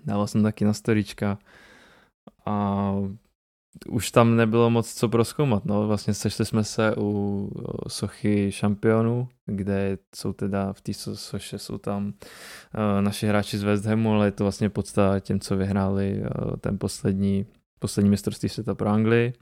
[0.05, 1.37] Dával jsem taky na storička
[2.45, 2.93] a
[3.87, 5.65] už tam nebylo moc co proskoumat.
[5.65, 5.87] No.
[5.87, 7.49] Vlastně sešli jsme se u
[7.87, 13.85] sochy šampionů, kde jsou teda v té soše jsou tam uh, naši hráči z West
[13.85, 17.45] Hamu, ale je to vlastně podstata těm, co vyhráli uh, ten poslední,
[17.79, 19.33] poslední mistrovství světa pro Anglii.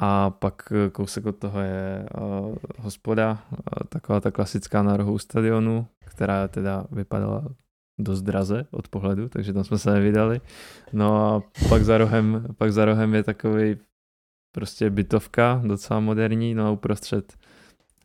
[0.00, 5.86] A pak kousek od toho je uh, hospoda, uh, taková ta klasická na rohu stadionu,
[6.04, 7.44] která teda vypadala
[7.98, 10.40] dost draze od pohledu, takže tam jsme se nevydali.
[10.92, 13.76] No a pak za rohem, pak za rohem je takový
[14.52, 17.34] prostě bytovka, docela moderní, no a uprostřed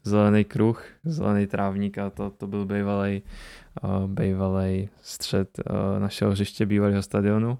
[0.04, 3.22] zelený kruh, zelený trávník a to, to byl bývalý
[3.84, 7.58] uh, bývalý střed uh, našeho hřiště bývalého stadionu.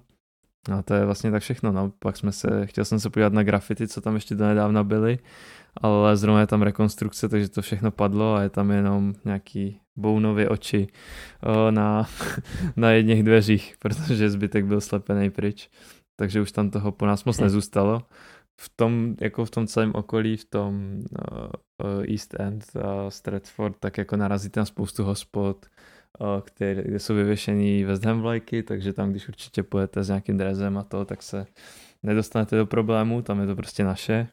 [0.72, 1.72] A to je vlastně tak všechno.
[1.72, 1.92] No.
[1.98, 5.18] Pak jsme se, chtěl jsem se podívat na grafity, co tam ještě donedávna byly,
[5.76, 10.48] ale zrovna je tam rekonstrukce, takže to všechno padlo a je tam jenom nějaký bounově
[10.48, 10.88] oči
[11.70, 12.08] na,
[12.76, 15.70] na jedných dveřích, protože zbytek byl slepený pryč.
[16.16, 17.42] Takže už tam toho po nás moc hm.
[17.42, 18.02] nezůstalo.
[18.60, 21.02] V tom, jako v tom celém okolí, v tom
[22.08, 22.64] East End,
[23.08, 25.66] Stratford, tak jako narazíte na spoustu hospod,
[26.44, 30.78] které, kde jsou vyvěšený West Ham vlajky, takže tam, když určitě pojete s nějakým drezem
[30.78, 31.46] a to, tak se
[32.02, 34.28] nedostanete do problému, tam je to prostě naše.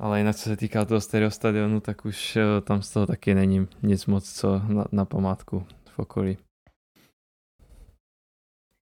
[0.00, 3.34] Ale jinak, co se týká toho stereo stadionu, tak už eh, tam z toho taky
[3.34, 6.38] není nic moc co na, na památku v okolí.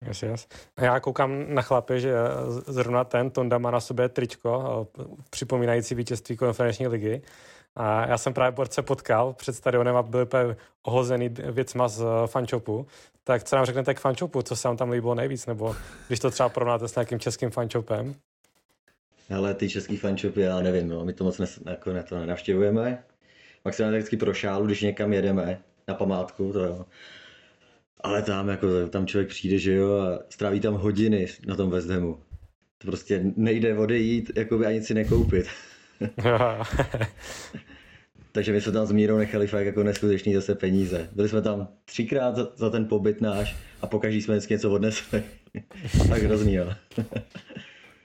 [0.07, 0.49] Yes, yes.
[0.81, 2.15] Já koukám na chlapy, že
[2.67, 7.23] zrovna ten Tonda má na sobě tričko eh, připomínající vítězství konferenční ligy.
[7.77, 12.27] A já jsem právě se potkal před stadionem a byl úplně ohozený věcma z eh,
[12.27, 12.87] fančopu.
[13.25, 16.31] Tak co nám řeknete k fančopu, co se vám tam líbilo nejvíc, nebo když to
[16.31, 18.15] třeba porovnáte s nějakým českým fančopem?
[19.31, 23.05] Ale ty český fanshopy, já nevím, no, my to moc nes, jako ne, to nenavštěvujeme.
[23.65, 26.87] Maximálně vždycky pro šálu, když někam jedeme na památku, to jo.
[28.01, 31.91] Ale tam, jako, tam člověk přijde, že jo, a stráví tam hodiny na tom West
[31.91, 32.19] Hamu.
[32.79, 35.47] To prostě nejde odejít, jako by ani si nekoupit.
[38.33, 41.09] Takže my jsme tam s Mírou nechali fakt jako neskutečný zase peníze.
[41.13, 45.23] Byli jsme tam třikrát za, za ten pobyt náš a pokaždý jsme vždycky něco odnesli.
[46.09, 46.73] tak hrozný, jo.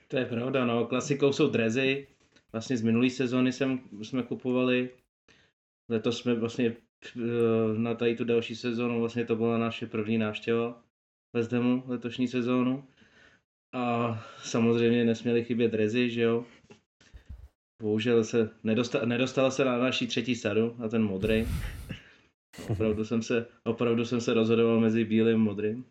[0.08, 0.86] To je pravda, no.
[0.86, 2.08] Klasikou jsou drezy.
[2.52, 4.90] Vlastně z minulé sezóny jsem, jsme kupovali.
[5.92, 6.76] Letos jsme vlastně
[7.16, 10.84] eh, na tady tu další sezónu, vlastně to byla naše první návštěva
[11.36, 12.88] West Hamu letošní sezónu.
[13.74, 14.14] A
[14.44, 16.46] samozřejmě nesměly chybět drezy, že jo.
[17.82, 21.48] Bohužel se nedostala, nedostala se na naší třetí sadu, na ten modrý.
[22.70, 25.86] Opravdu jsem se, opravdu jsem se rozhodoval mezi bílým a modrým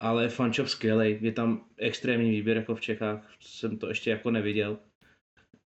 [0.00, 4.78] ale fanshop skvělej, je tam extrémní výběr jako v Čechách, jsem to ještě jako neviděl,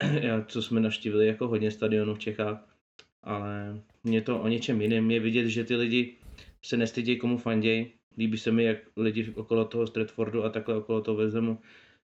[0.47, 2.77] co jsme naštívili jako hodně stadionů v Čechách,
[3.23, 6.16] ale mě to o něčem jiném je vidět, že ty lidi
[6.64, 11.01] se nestydí komu fanděj, líbí se mi, jak lidi okolo toho Stratfordu a takhle okolo
[11.01, 11.59] toho Vezemu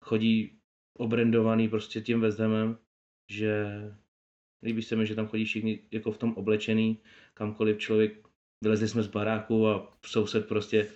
[0.02, 0.60] chodí
[0.98, 2.78] obrendovaný prostě tím Vezemem,
[3.32, 3.66] že
[4.64, 6.98] líbí se mi, že tam chodí všichni jako v tom oblečený,
[7.34, 8.28] kamkoliv člověk,
[8.64, 10.88] vylezli jsme z baráku a soused prostě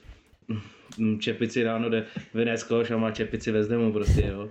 [1.20, 4.50] čepici ráno jde vynést koš a má čepici ve zdemu prostě, jo.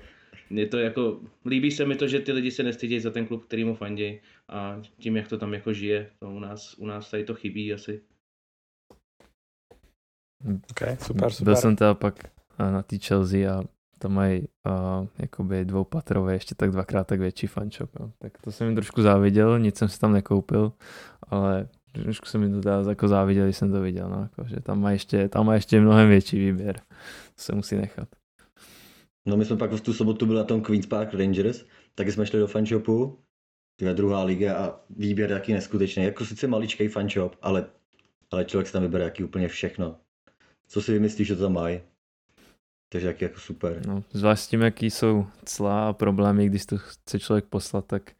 [0.50, 3.44] je to jako, líbí se mi to, že ty lidi se nestydí za ten klub,
[3.44, 7.10] který mu fandí a tím, jak to tam jako žije, to u nás, u nás
[7.10, 8.02] tady to chybí asi.
[10.70, 11.44] Ok, super, super.
[11.44, 13.62] Byl jsem teda pak eh, na té Chelsea a
[14.02, 17.90] tam mají uh, jakoby dvoupatrové, ještě tak dvakrát tak větší fanshop.
[18.00, 18.12] No.
[18.18, 20.72] Tak to jsem jim trošku záviděl, nic jsem si tam nekoupil,
[21.28, 24.60] ale trošku jsem mi to dá jako záviděl, když jsem to viděl, no, jako, že
[24.60, 26.76] tam má, ještě, tam má ještě mnohem větší výběr.
[27.34, 28.08] To se musí nechat.
[29.26, 32.26] No my jsme pak v tu sobotu byli na tom Queen's Park Rangers, taky jsme
[32.26, 33.18] šli do fanshopu,
[33.76, 36.04] tyhle druhá liga a výběr jaký neskutečný.
[36.04, 37.66] Jako sice maličký fanshop, ale,
[38.30, 39.96] ale člověk si tam vybere jaký úplně všechno.
[40.68, 41.80] Co si vymyslíš, že to tam mají?
[42.88, 43.86] Takže jak jako super.
[43.86, 48.12] No, zvlášť tím, jaký jsou clá a problémy, když to chce člověk poslat, tak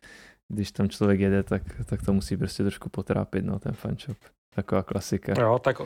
[0.52, 4.16] když tam člověk jede, tak, tak to musí prostě trošku potrápit, no, ten fanshop.
[4.54, 5.34] Taková klasika.
[5.40, 5.80] Jo, tak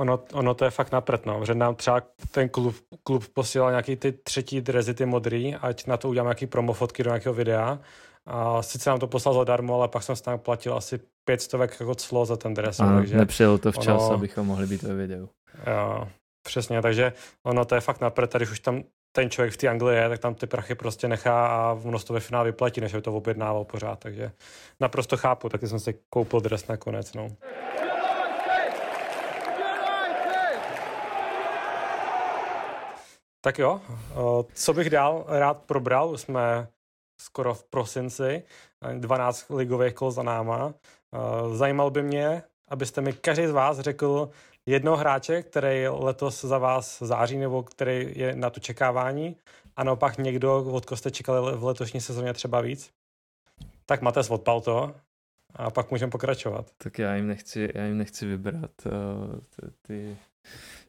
[0.00, 3.96] ono, ono to je fakt napřed, no, že nám třeba ten klub, klub posílal nějaký
[3.96, 7.78] ty třetí drezy, ty modrý, ať na to udělám nějaký promofotky do nějakého videa.
[8.26, 11.76] A sice nám to poslal zadarmo, ale pak jsem se tam platil asi pět stovek
[11.80, 12.80] jako clo za ten dres.
[12.80, 15.28] A takže nepřijelo to včas, ono, abychom mohli být ve videu.
[15.66, 16.08] Jo,
[16.46, 17.12] přesně, takže
[17.46, 20.18] ono to je fakt napřed, když už tam ten člověk v té Anglii je, tak
[20.18, 23.64] tam ty prachy prostě nechá a ono to ve finále vyplatí, než by to objednával
[23.64, 24.32] pořád, takže
[24.80, 27.28] naprosto chápu, taky jsem si koupil dres nakonec, no.
[33.40, 33.80] Tak jo,
[34.54, 36.68] co bych dál rád probral, už jsme
[37.20, 38.42] skoro v prosinci,
[38.98, 40.74] 12 ligových kol za náma.
[41.52, 44.30] Zajímal by mě, abyste mi každý z vás řekl
[44.68, 49.36] jednoho hráče, který letos za vás září nebo který je na to čekávání
[49.76, 52.90] a naopak někdo, od koho jste čekali v letošní sezóně třeba víc.
[53.86, 54.94] Tak máte odpal to
[55.54, 56.70] a pak můžeme pokračovat.
[56.78, 58.70] Tak já jim nechci, já jim nechci vybrat
[59.56, 60.16] ty, ty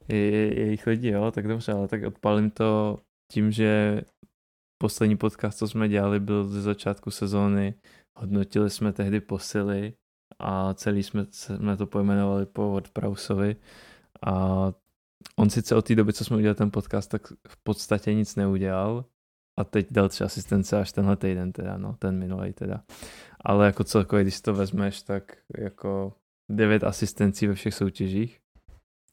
[0.08, 2.98] jejich lidi, jo, tak dobře, ale tak odpalím to
[3.32, 4.00] tím, že
[4.82, 7.74] poslední podcast, co jsme dělali, byl ze začátku sezóny.
[8.18, 9.92] Hodnotili jsme tehdy posily
[10.40, 13.56] a celý jsme, jsme to pojmenovali po WordPressově
[14.26, 14.72] a
[15.36, 19.04] on sice od té doby, co jsme udělali ten podcast, tak v podstatě nic neudělal
[19.56, 22.82] a teď dal tři asistence až tenhle týden teda, no, ten minulý teda.
[23.40, 26.12] Ale jako celkově, když to vezmeš, tak jako
[26.48, 28.40] devět asistencí ve všech soutěžích,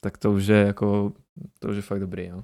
[0.01, 1.13] tak to už je jako,
[1.59, 2.43] to už je fakt dobrý, no.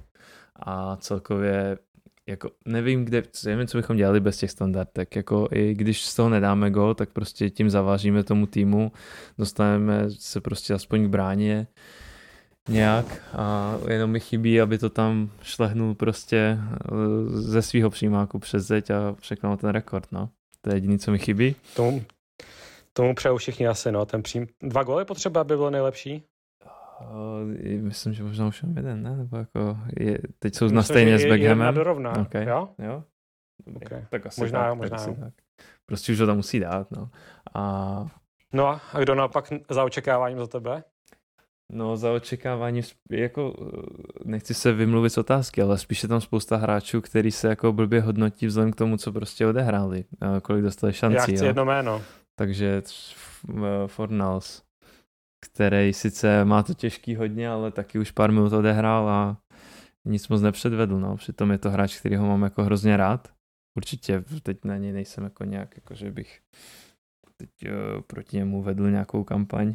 [0.56, 1.78] A celkově
[2.28, 6.28] jako nevím, kde, nevím, co bychom dělali bez těch standardek, jako i když z toho
[6.28, 8.92] nedáme gol, tak prostě tím zavážíme tomu týmu,
[9.38, 11.66] dostaneme se prostě aspoň k bráně
[12.68, 16.86] nějak a jenom mi chybí, aby to tam šlehnul prostě eh,
[17.28, 20.28] ze svého přímáku přes zeď a překonal ten rekord, no.
[20.60, 21.56] To je jediné, co mi chybí.
[21.76, 22.04] Tomu,
[22.92, 24.06] tomu přeju všichni asi, no.
[24.06, 24.46] Ten přím...
[24.62, 26.22] Dva góly potřeba, aby bylo nejlepší.
[27.00, 29.16] Uh, myslím, že možná už mám jeden, ne?
[29.16, 31.74] Nebo jako je, teď jsou myslím, na stejně s Beckhamem.
[31.74, 32.46] dorovná, okay.
[32.46, 32.68] jo?
[32.78, 33.04] jo?
[33.76, 34.04] Okay.
[34.10, 35.16] Tak asi možná tak, jo, možná jo.
[35.20, 35.34] Tak.
[35.86, 37.10] Prostě už ho tam musí dát, no.
[37.54, 38.06] A...
[38.52, 40.84] No a kdo naopak za očekáváním za tebe?
[41.72, 42.80] No za očekávání,
[43.10, 43.54] jako
[44.24, 48.46] nechci se vymluvit z otázky, ale spíše tam spousta hráčů, který se jako blbě hodnotí
[48.46, 50.04] vzhledem k tomu, co prostě odehráli,
[50.42, 51.16] kolik dostali šancí.
[51.16, 51.44] Já chci jo?
[51.44, 52.02] jedno jméno.
[52.38, 52.82] Takže
[53.86, 54.62] Fornals,
[55.44, 59.36] který sice má to těžký hodně, ale taky už pár minut odehrál a
[60.04, 61.00] nic moc nepředvedl.
[61.00, 61.16] No.
[61.16, 63.28] Přitom je to hráč, který ho mám jako hrozně rád.
[63.76, 66.40] Určitě teď na něj nejsem jako nějak, jako že bych
[67.36, 69.74] teď uh, proti němu vedl nějakou kampaň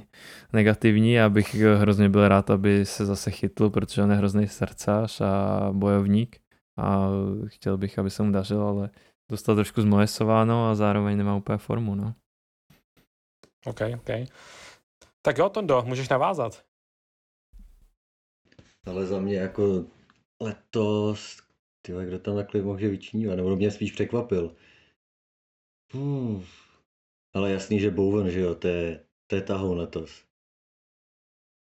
[0.53, 5.21] negativní a bych hrozně byl rád, aby se zase chytl, protože on je hrozný srdcař
[5.21, 6.39] a bojovník
[6.79, 7.10] a
[7.45, 8.89] chtěl bych, aby se mu dařil, ale
[9.32, 12.13] dostal trošku zmolesováno a zároveň nemá úplně formu, no.
[13.65, 14.10] OK, OK.
[15.21, 16.65] Tak jo, Tondo, můžeš navázat.
[18.86, 19.86] Ale za mě jako
[20.41, 21.38] letos,
[21.82, 24.55] tyhle, kdo tam takhle může vyčnívat, nebo mě spíš překvapil.
[25.93, 26.43] Hmm.
[27.34, 30.23] Ale jasný, že Bowen, že jo, to je, to je tahou letos.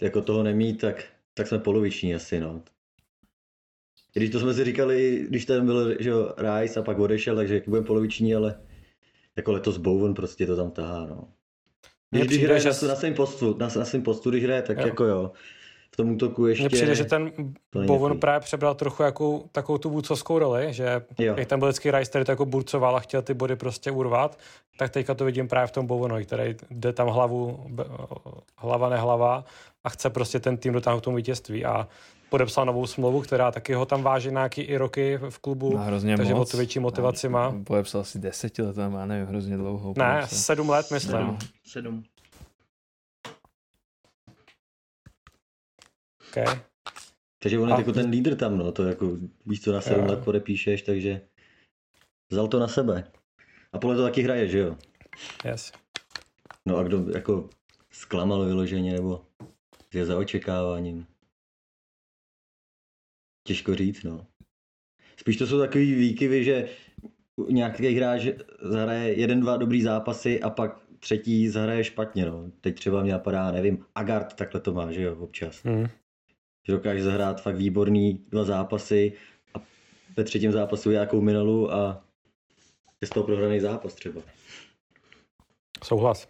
[0.02, 1.04] Jako toho nemít, tak,
[1.34, 2.62] tak jsme poloviční asi, no.
[4.12, 7.62] Když to jsme si říkali, když tam byl, že jo, Rice a pak odešel, takže
[7.66, 8.66] budeme poloviční, ale
[9.36, 11.32] jako letos Bowen prostě to tam tahá, no.
[12.18, 14.86] Když, když hraje na, na svém postu, na, na svém postu, když hraje, tak jo.
[14.86, 15.30] jako jo.
[15.90, 16.62] V tom útoku ještě...
[16.62, 17.32] Mně přijde, že ten
[17.86, 21.34] Bowen právě přebral trochu jako takovou tu vůdcovskou roli, že jo.
[21.36, 24.38] jak ten byl vždycky Rice, který to jako burcoval a chtěl ty body prostě urvat,
[24.78, 27.66] tak teďka to vidím právě v tom Bowenovi, který jde tam hlavu,
[28.56, 29.44] hlava nehlava
[29.84, 31.88] a chce prostě ten tým dotáhnout k tomu vítězství a
[32.34, 36.16] podepsal novou smlouvu, která taky ho tam váží nějaký i roky v klubu, no, hrozně
[36.16, 36.48] takže moc.
[36.48, 37.62] o to větší motivaci má.
[37.64, 39.94] Podepsal asi deseti let, má nevím, hrozně dlouho.
[39.98, 40.38] Ne, podepsal.
[40.38, 41.38] sedm let myslím.
[41.66, 42.02] Sedm.
[46.28, 46.58] Okay.
[47.42, 47.78] Takže on je a...
[47.78, 49.16] jako ten lídr tam, no, to jako
[49.46, 51.20] víš, co na sedm let podepíšeš, takže
[52.30, 53.12] Vzal to na sebe.
[53.72, 54.76] A podle to taky hraje, že jo?
[55.44, 55.72] Yes.
[56.66, 57.48] No a kdo jako
[57.90, 59.24] zklamal vyloženě, nebo
[59.94, 61.06] je za očekáváním?
[63.46, 64.26] Těžko říct, no.
[65.16, 66.68] Spíš to jsou takový výkyvy, že
[67.48, 68.26] nějaký hráč
[68.62, 72.50] zahraje jeden, dva dobrý zápasy a pak třetí zahraje špatně, no.
[72.60, 75.62] Teď třeba mě napadá, nevím, Agard takhle to má, že jo, občas.
[75.62, 75.86] Mm.
[76.66, 79.12] Že dokáže zahrát fakt výborný dva zápasy
[79.54, 79.58] a
[80.16, 82.04] ve třetím zápasu nějakou minelu a
[83.00, 84.22] je z toho prohraný zápas třeba.
[85.84, 86.28] Souhlas.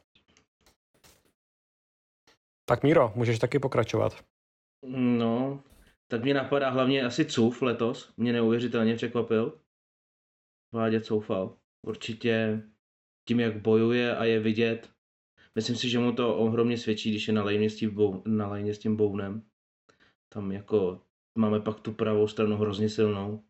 [2.65, 4.25] Tak Míro, můžeš taky pokračovat.
[4.97, 5.63] No,
[6.09, 8.13] tak mě napadá hlavně asi Cuf letos.
[8.17, 9.61] Mě neuvěřitelně překvapil.
[10.75, 11.57] Vládě Coufal.
[11.87, 12.63] Určitě
[13.29, 14.91] tím, jak bojuje a je vidět.
[15.55, 18.49] Myslím si, že mu to ohromně svědčí, když je na lejně s tím, bou, na
[18.49, 19.43] lejně s tím Bounem.
[20.33, 21.01] Tam jako
[21.39, 23.45] máme pak tu pravou stranu hrozně silnou.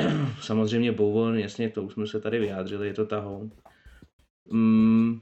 [0.40, 3.50] Samozřejmě Bowen, jasně, to už jsme se tady vyjádřili, je to tahoun.
[4.50, 5.20] Mm,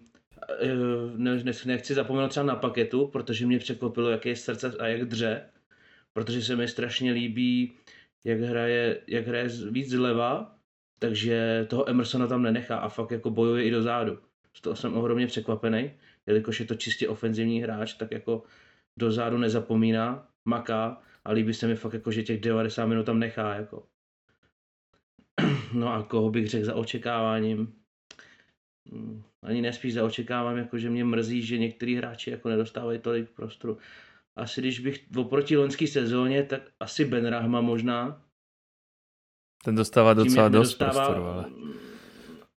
[1.16, 5.04] ne, ne, nechci zapomenout třeba na paketu, protože mě překvapilo, jaké je srdce a jak
[5.04, 5.50] dře.
[6.16, 7.72] Protože se mi strašně líbí,
[8.24, 10.58] jak hraje, jak hraje víc zleva,
[10.98, 14.18] takže toho Emersona tam nenechá a fakt jako bojuje i do zádu.
[14.56, 15.90] Z toho jsem ohromně překvapený,
[16.26, 18.42] jelikož je to čistě ofenzivní hráč, tak jako
[18.98, 23.18] do zádu nezapomíná, maká a líbí se mi fakt jako, že těch 90 minut tam
[23.18, 23.86] nechá jako.
[25.72, 27.74] No a koho bych řekl za očekáváním?
[28.92, 33.30] Hmm, ani nespíš za očekávám, jako že mě mrzí, že některý hráči jako nedostávají tolik
[33.30, 33.78] prostoru.
[34.36, 38.22] Asi když bych oproti loňské sezóně, tak asi Ben Rahma možná.
[39.64, 41.44] Ten dostává docela dost dostává, prostoru, ale...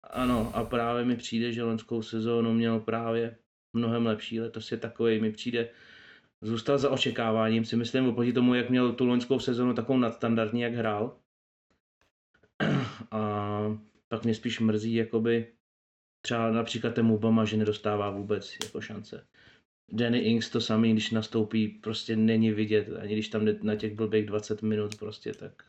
[0.03, 3.37] Ano, a právě mi přijde, že loňskou sezónu měl právě
[3.73, 4.39] mnohem lepší.
[4.39, 5.69] Letos je takový, mi přijde,
[6.41, 10.73] zůstal za očekáváním, si myslím, oproti tomu, jak měl tu loňskou sezónu takovou nadstandardní, jak
[10.73, 11.17] hrál.
[13.11, 13.59] A
[14.07, 15.53] pak mě spíš mrzí, jakoby
[16.21, 19.27] třeba například ten Obama, že nedostává vůbec jako šance.
[19.91, 24.25] Danny Ings to samý, když nastoupí, prostě není vidět, ani když tam na těch blbých
[24.25, 25.63] 20 minut prostě, tak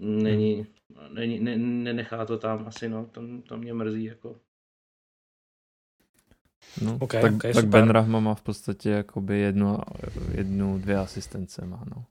[0.00, 0.66] není,
[1.12, 4.36] není ne, nenechá to tam asi, no, to, to mě mrzí, jako.
[6.82, 9.78] No, okay, tak, okay, tak Ben Rahma má v podstatě jakoby jednu,
[10.34, 12.04] jednu, dvě asistence má, no.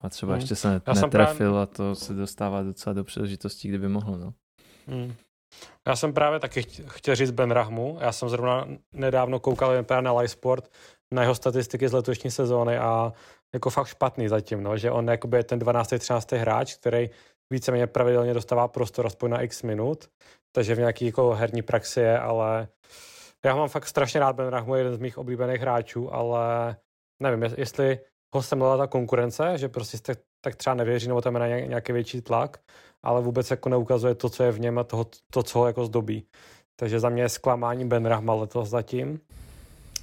[0.00, 0.40] A třeba hmm.
[0.40, 1.62] ještě se netrefil právě...
[1.62, 4.34] a to se dostává docela do příležitostí, kdyby mohl, no.
[4.86, 5.14] Hmm.
[5.88, 7.98] Já jsem právě taky chtěl říct Ben Rahmu.
[8.00, 10.70] Já jsem zrovna nedávno koukal právě na Live Sport,
[11.14, 13.12] na jeho statistiky z letošní sezóny a
[13.54, 15.94] jako fakt špatný zatím, no, že on je ten 12.
[15.98, 16.32] 13.
[16.32, 17.10] hráč, který
[17.52, 20.08] víceméně pravidelně dostává prostor aspoň na x minut,
[20.52, 22.68] takže v nějaký jako herní praxi je, ale
[23.44, 26.76] já mám fakt strašně rád Ben Rahmu, je jeden z mých oblíbených hráčů, ale
[27.22, 28.00] nevím, jestli
[28.34, 31.92] ho semlela ta konkurence, že prostě jste tak třeba nevěří nebo tam je na nějaký
[31.92, 32.58] větší tlak,
[33.02, 35.84] ale vůbec jako neukazuje to, co je v něm a toho, to, co ho jako
[35.84, 36.26] zdobí.
[36.80, 39.20] Takže za mě je zklamání Ben Rahma letos zatím.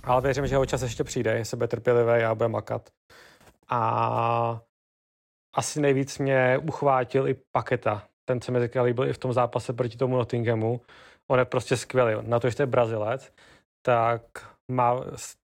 [0.04, 2.90] Ale věřím, že jeho čas ještě přijde, je sebe trpělivý a bude makat.
[3.70, 4.62] A
[5.56, 8.08] asi nejvíc mě uchvátil i Paketa.
[8.26, 10.82] Ten se mi teďka líbil i v tom zápase proti tomu Nottinghamu.
[11.32, 12.14] On je prostě skvělý.
[12.22, 13.34] Na to, že je Brazilec,
[13.86, 14.22] tak
[14.72, 15.02] má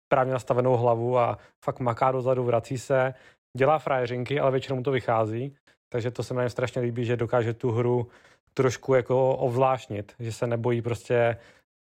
[0.09, 3.15] správně nastavenou hlavu a fakt maká dozadu, vrací se,
[3.57, 5.57] dělá frajeřinky, ale většinou mu to vychází.
[5.89, 8.09] Takže to se mi strašně líbí, že dokáže tu hru
[8.55, 11.37] trošku jako ovzvláštnit, že se nebojí prostě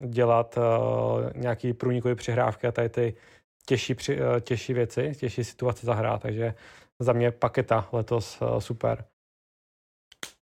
[0.07, 0.63] dělat uh,
[1.35, 3.13] nějaký průnikový přihrávky a tady ty
[3.65, 6.53] těžší, při, uh, těžší věci, těžší situace zahrát, takže
[6.99, 9.05] za mě paketa letos uh, super.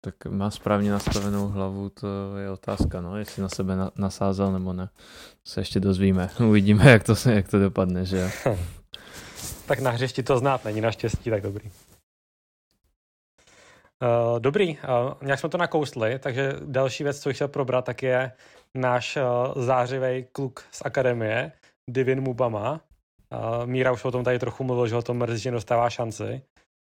[0.03, 4.73] Tak má správně nastavenou hlavu, to je otázka, no, jestli na sebe na, nasázel nebo
[4.73, 4.89] ne.
[5.47, 6.29] Se ještě dozvíme.
[6.47, 8.31] Uvidíme, jak to, jak to dopadne, že
[9.65, 11.71] tak na hřišti to znát není naštěstí tak dobrý.
[14.01, 18.03] Uh, dobrý, uh, nějak jsme to nakousli, takže další věc, co bych chtěl probrat, tak
[18.03, 18.31] je
[18.77, 21.51] náš uh, zářivý kluk z akademie,
[21.89, 22.71] Divin Mubama.
[22.71, 26.41] Uh, Míra už o tom tady trochu mluvil, že o tom mrzí, že dostává šanci.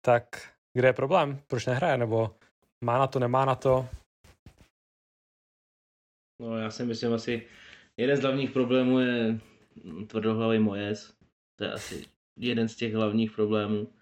[0.04, 1.40] Tak kde je problém?
[1.46, 1.98] Proč nehraje?
[1.98, 2.34] Nebo
[2.84, 3.88] má na to, nemá na to?
[6.42, 7.46] No já si myslím asi,
[7.96, 9.38] jeden z hlavních problémů je
[10.06, 11.14] tvrdohlavý Mojes.
[11.58, 12.06] To je asi
[12.38, 13.92] jeden z těch hlavních problémů.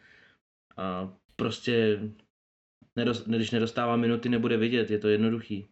[0.76, 1.98] A prostě
[2.98, 5.68] nedost, když nedostává minuty, nebude vidět, je to jednoduchý.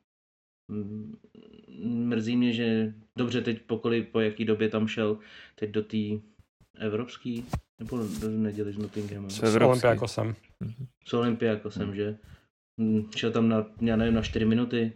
[1.84, 5.18] Mrzí mě, že dobře teď pokoli, po jaký době tam šel,
[5.54, 5.96] teď do té
[6.78, 7.44] evropský,
[7.78, 9.30] nebo do neděli s Nottinghamem.
[9.30, 10.34] S Olympiakosem.
[11.04, 12.18] S Olympiakosem, že?
[13.16, 14.92] Šel tam na, já nevím, na 4 minuty.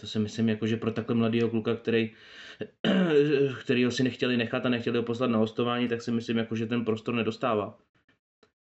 [0.00, 2.14] To si myslím, jako, že pro takhle mladého kluka, který,
[3.60, 6.56] který ho si nechtěli nechat a nechtěli ho poslat na hostování, tak si myslím, jako,
[6.56, 7.78] že ten prostor nedostává.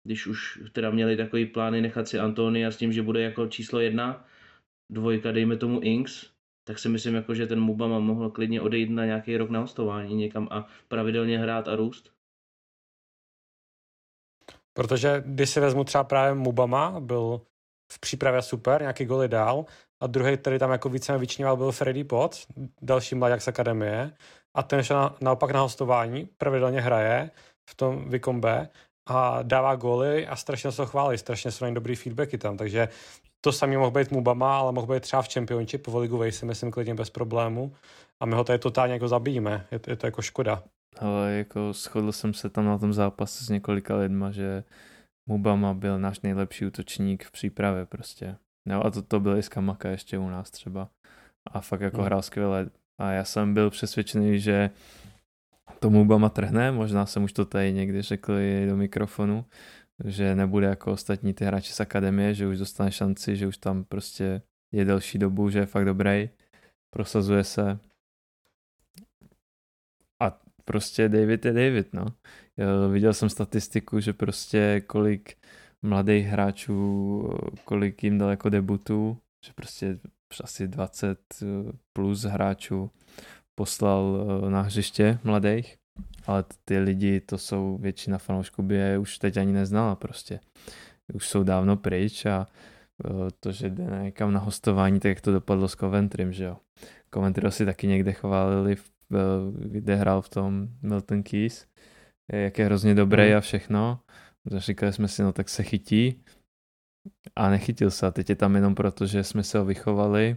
[0.09, 3.81] Když už teda měli takový plány nechat si Antonia s tím, že bude jako číslo
[3.81, 4.25] jedna,
[4.91, 6.31] dvojka, dejme tomu Inks,
[6.65, 10.15] tak si myslím, jako, že ten Mubama mohl klidně odejít na nějaký rok na hostování
[10.15, 12.13] někam a pravidelně hrát a růst.
[14.73, 17.41] Protože když si vezmu třeba právě Mubama, byl
[17.93, 19.65] v přípravě super, nějaký goly dál,
[20.01, 22.47] a druhý, který tam jako více vyčníval, byl Freddy Potts,
[22.83, 24.13] další mladák z akademie,
[24.55, 27.31] a ten šel na, naopak na hostování, pravidelně hraje
[27.71, 28.69] v tom Vikombe
[29.09, 32.89] a dává góly a strašně se ho chválí, strašně jsou dobrý feedbacky tam, takže
[33.41, 36.71] to samý mohl být Mubama, ale mohl být třeba v Championship, po Ligu si myslím
[36.71, 37.73] klidně bez problému
[38.21, 40.63] a my ho tady totálně jako zabijíme, je, je to jako škoda.
[40.99, 44.65] Ale jako shodl jsem se tam na tom zápase s několika lidma, že
[45.29, 48.37] Mubama byl náš nejlepší útočník v přípravě prostě.
[48.69, 50.89] No a to, to byl i z Kamaka ještě u nás třeba.
[51.51, 52.07] A fakt jako hmm.
[52.07, 52.71] hrál skvěle.
[53.01, 54.71] A já jsem byl přesvědčený, že
[55.79, 59.45] to Mubama trhne, možná jsem už to tady někdy řekl i do mikrofonu,
[60.05, 63.85] že nebude jako ostatní ty hráči z akademie, že už dostane šanci, že už tam
[63.85, 64.43] prostě
[64.73, 66.31] je delší dobu, že je fakt dobrý,
[66.91, 67.79] prosazuje se.
[70.23, 72.07] A prostě David je David, no.
[72.93, 75.37] Viděl jsem statistiku, že prostě kolik
[75.83, 77.23] mladých hráčů,
[77.65, 79.99] kolik jim dal jako debutů, že prostě
[80.45, 81.19] asi 20
[81.93, 82.91] plus hráčů
[83.59, 85.77] poslal eh, na hřiště mladých
[86.29, 90.41] ale ty lidi, to jsou většina fanoušků by je už teď ani neznala prostě.
[91.15, 92.47] Už jsou dávno pryč a
[93.05, 96.57] e, to, že jde někam na hostování, tak jak to dopadlo s Coventrym, že jo.
[97.15, 98.79] Coventry si taky někde chválili, e,
[99.69, 101.67] kde hrál v tom Milton Keys,
[102.33, 103.37] jak je hrozně dobrý mm.
[103.37, 104.01] a všechno.
[104.57, 106.23] Říkali jsme si, no tak se chytí
[107.37, 110.37] a nechytil se a teď je tam jenom proto, že jsme se ho vychovali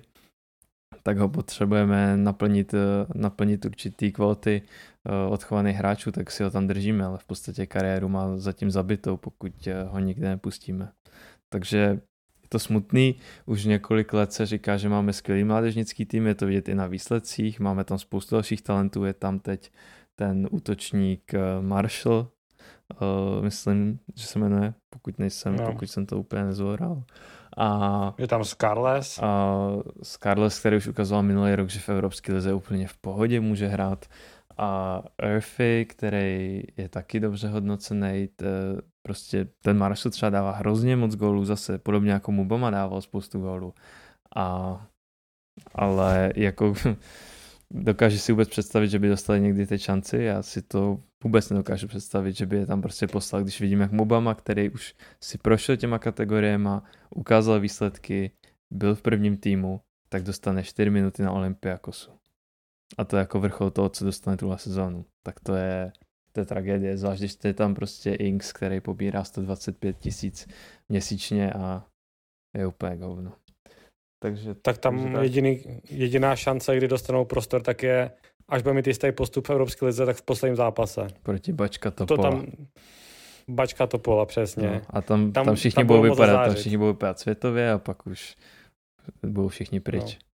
[1.03, 6.67] tak ho potřebujeme naplnit, eh, naplnit určitý kvóty eh, odchovaných hráčů, tak si ho tam
[6.67, 10.91] držíme, ale v podstatě kariéru má zatím zabitou, pokud eh, ho nikde nepustíme.
[11.49, 13.15] Takže je to smutný,
[13.45, 16.87] už několik let se říká, že máme skvělý mládežnický tým, je to vidět i na
[16.87, 19.71] výsledcích, máme tam spoustu dalších talentů, je tam teď
[20.15, 21.31] ten útočník
[21.61, 22.27] Marshall,
[23.41, 25.65] myslím, že se jmenuje, pokud nejsem, no.
[25.65, 27.03] pokud jsem to úplně nezvoral.
[27.57, 29.19] A, je tam Scarless.
[29.23, 29.57] A
[30.03, 34.05] Scarless, který už ukazoval minulý rok, že v Evropské lize úplně v pohodě může hrát.
[34.57, 38.29] A Earthy, který je taky dobře hodnocený,
[39.03, 43.73] prostě ten Marshall třeba dává hrozně moc gólů zase, podobně jako Mubama dával spoustu gólů.
[44.35, 44.77] A,
[45.75, 46.73] ale jako
[47.71, 50.17] dokáže si vůbec představit, že by dostali někdy ty šanci?
[50.17, 53.91] Já si to vůbec nedokážu představit, že by je tam prostě poslal, když vidím jak
[53.91, 56.69] Mobama, který už si prošel těma kategoriemi,
[57.15, 58.31] ukázal výsledky,
[58.73, 62.11] byl v prvním týmu, tak dostane 4 minuty na Olympiakosu.
[62.97, 65.05] A to je jako vrchol toho, co dostane tuhle sezónu.
[65.23, 65.91] Tak to je,
[66.31, 70.47] to je tragédie, zvlášť když je tam prostě Inks, který pobírá 125 tisíc
[70.89, 71.85] měsíčně a
[72.57, 73.33] je úplně govno.
[74.23, 75.23] Takže, tak tam takže tak.
[75.23, 78.11] Jediný, jediná šance, kdy dostanou prostor, tak je,
[78.51, 81.07] až bude mít jistý postup v Evropské lize, tak v posledním zápase.
[81.23, 82.17] Proti Bačka Topola.
[82.17, 82.45] To tam,
[83.47, 84.67] Bačka Topola, přesně.
[84.67, 87.77] No, a tam, tam, tam všichni tam budou vypadat, tam všichni budou vypadat světově a
[87.77, 88.35] pak už
[89.23, 90.13] budou všichni pryč.
[90.13, 90.31] No.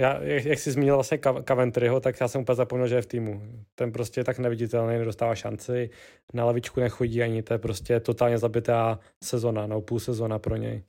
[0.00, 1.18] Já, jak, jak jsi zmínil vlastně
[1.48, 3.42] Coventryho, tak já jsem úplně zapomněl, že je v týmu.
[3.74, 5.90] Ten prostě je tak neviditelný, nedostává šanci,
[6.34, 10.82] na lavičku nechodí ani, to je prostě totálně zabitá sezona, no půl sezona pro něj.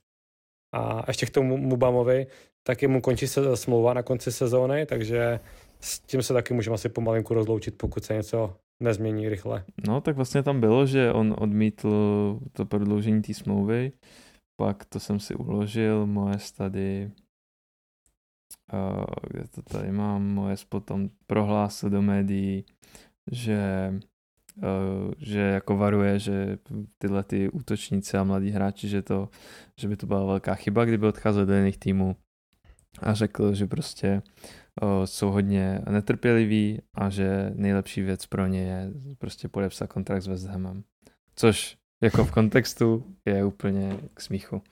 [0.74, 2.26] A ještě k tomu Mubamovi,
[2.66, 5.40] taky mu končí se smlouva na konci sezóny, takže
[5.80, 9.64] s tím se taky můžeme asi pomalinku rozloučit, pokud se něco nezmění rychle.
[9.86, 11.90] No tak vlastně tam bylo, že on odmítl
[12.52, 13.92] to prodloužení té smlouvy,
[14.56, 17.10] pak to jsem si uložil, moje tady,
[18.72, 22.64] uh, kde to tady mám, moje potom prohlásil do médií,
[23.32, 23.92] že
[24.62, 26.58] Eh, že jako varuje, že
[26.98, 29.28] tyhle ty útočníci a mladí hráči, že, to,
[29.80, 32.16] že by to byla velká chyba, kdyby odcházel do jiných týmů
[33.02, 34.63] a řekl, že prostě uh,
[35.04, 40.46] jsou hodně netrpěliví a že nejlepší věc pro ně je prostě podepsat kontrakt s West
[40.46, 40.84] Hamem.
[41.36, 44.62] Což jako v kontextu je úplně k smíchu.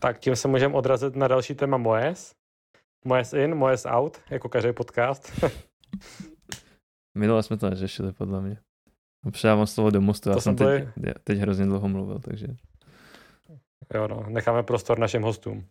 [0.00, 2.34] Tak tím se můžeme odrazit na další téma Moes.
[3.04, 5.44] Moes in, Moes out, jako každý podcast.
[7.18, 8.58] Minule jsme to neřešili, podle mě.
[9.30, 10.88] Předávám slovo do mostu, já to jsem teď,
[11.24, 12.46] teď hrozně dlouho mluvil, takže...
[13.94, 15.66] Jo no, necháme prostor našim hostům.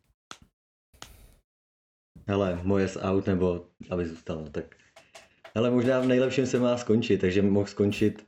[2.27, 4.75] Hele, moje z out, nebo aby zůstalo, tak...
[5.55, 8.27] Hele, možná v nejlepším se má skončit, takže mohl skončit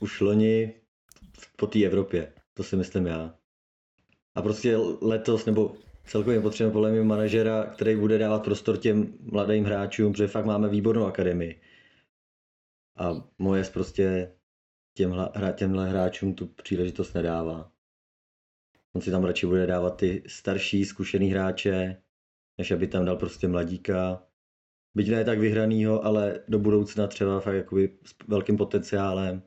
[0.00, 0.74] už loni
[1.56, 2.32] po té Evropě.
[2.54, 3.34] To si myslím já.
[4.34, 9.64] A prostě letos, nebo celkově potřebujeme podle mě manažera, který bude dávat prostor těm mladým
[9.64, 11.60] hráčům, protože fakt máme výbornou akademii.
[12.96, 14.34] A moje prostě
[14.94, 17.72] těmhle, těmhle hráčům tu příležitost nedává.
[18.92, 22.02] On si tam radši bude dávat ty starší, zkušený hráče,
[22.58, 24.22] než aby tam dal prostě mladíka.
[24.96, 29.42] Byť ne tak vyhranýho, ale do budoucna třeba fakt jakoby s velkým potenciálem.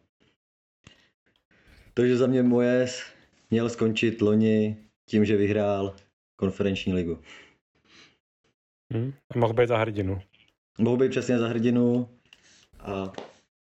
[1.93, 3.03] Takže za mě Mojes
[3.51, 4.77] měl skončit loni
[5.09, 5.95] tím, že vyhrál
[6.35, 7.19] konferenční ligu.
[8.93, 9.13] Hmm.
[9.35, 10.21] Mohl být za hrdinu.
[10.77, 12.09] Mohl být přesně za hrdinu
[12.79, 13.11] a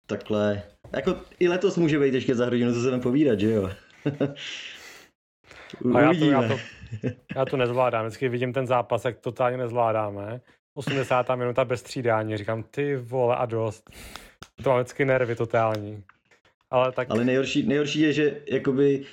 [0.06, 0.64] takhle.
[0.96, 3.72] Jako i letos může být ještě za hrdinu, co se tam povídat, že jo?
[5.96, 6.60] a já to, já, to,
[7.36, 8.06] já to nezvládám.
[8.06, 10.42] Vždycky vidím ten zápas, jak totálně nezvládáme.
[10.74, 11.36] 80.
[11.36, 12.38] minuta bez střídání.
[12.38, 13.90] Říkám, ty vole a dost.
[14.64, 16.04] To mám vždycky nervy totální.
[16.70, 17.08] Ale, tak...
[17.12, 19.06] Ale nejhorší, nejhorší je, že jakoby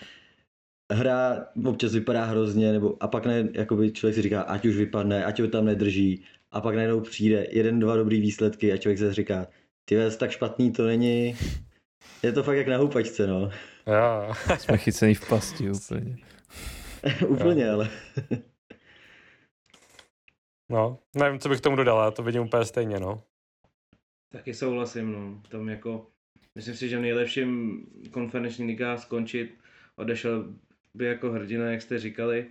[0.92, 5.24] hra občas vypadá hrozně, nebo a pak ne, jakoby člověk si říká, ať už vypadne,
[5.24, 9.14] ať ho tam nedrží, a pak najednou přijde jeden, dva dobrý výsledky a člověk se
[9.14, 9.46] říká,
[9.84, 11.36] ty tak špatný to není,
[12.22, 13.50] je to fakt jak na houpačce, no.
[13.86, 14.34] Jo.
[14.58, 16.16] Jsme chycený v pasti úplně.
[17.28, 17.72] úplně, jo.
[17.72, 17.90] ale.
[20.70, 23.22] no, nevím, co bych tomu dodal, já to vidím úplně stejně, no.
[24.32, 25.42] Taky souhlasím, no.
[25.48, 26.06] Tam jako,
[26.54, 27.80] myslím si, že v nejlepším
[28.10, 29.58] konferenční liga skončit
[29.96, 30.54] odešel
[30.94, 32.46] by jako hrdina, jak jste říkali.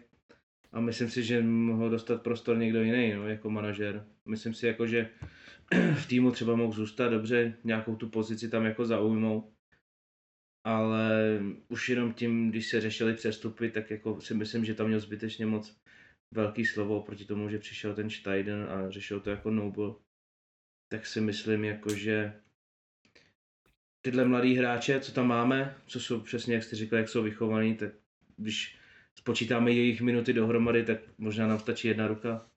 [0.71, 4.05] A myslím si, že mohl dostat prostor někdo jiný, no, jako manažer.
[4.25, 5.09] Myslím si, jako, že
[5.95, 9.56] v týmu třeba mohl zůstat dobře, nějakou tu pozici tam jako zaujmout.
[10.63, 14.99] Ale už jenom tím, když se řešili přestupy, tak jako si myslím, že tam měl
[14.99, 15.77] zbytečně moc
[16.31, 19.93] velký slovo proti tomu, že přišel ten Steiden a řešil to jako Noble.
[20.91, 22.41] Tak si myslím, jako, že
[24.01, 27.75] tyhle mladý hráče, co tam máme, co jsou přesně, jak jste říkali, jak jsou vychovaný,
[27.75, 27.91] tak
[28.37, 28.77] když
[29.15, 32.49] spočítáme jejich minuty dohromady, tak možná nám stačí jedna ruka.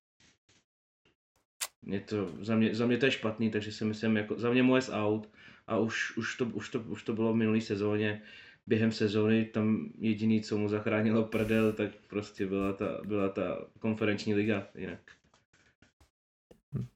[1.87, 4.63] Je to, za, mě, za mě to je špatný, takže si myslím, jako, za mě
[4.63, 5.29] Moes out
[5.67, 8.23] a už, už, to, už, to, už to bylo v minulý sezóně.
[8.67, 14.35] Během sezóny tam jediný, co mu zachránilo prdel, tak prostě byla ta, byla ta konferenční
[14.35, 15.01] liga jinak.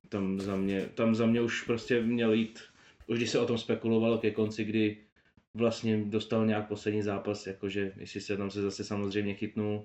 [0.09, 2.61] Tam za mě, tam za mě už prostě měl jít
[3.07, 4.97] už když se o tom spekulovalo ke konci, kdy
[5.55, 9.85] vlastně dostal nějak poslední zápas, jakože jestli se tam se zase samozřejmě chytnul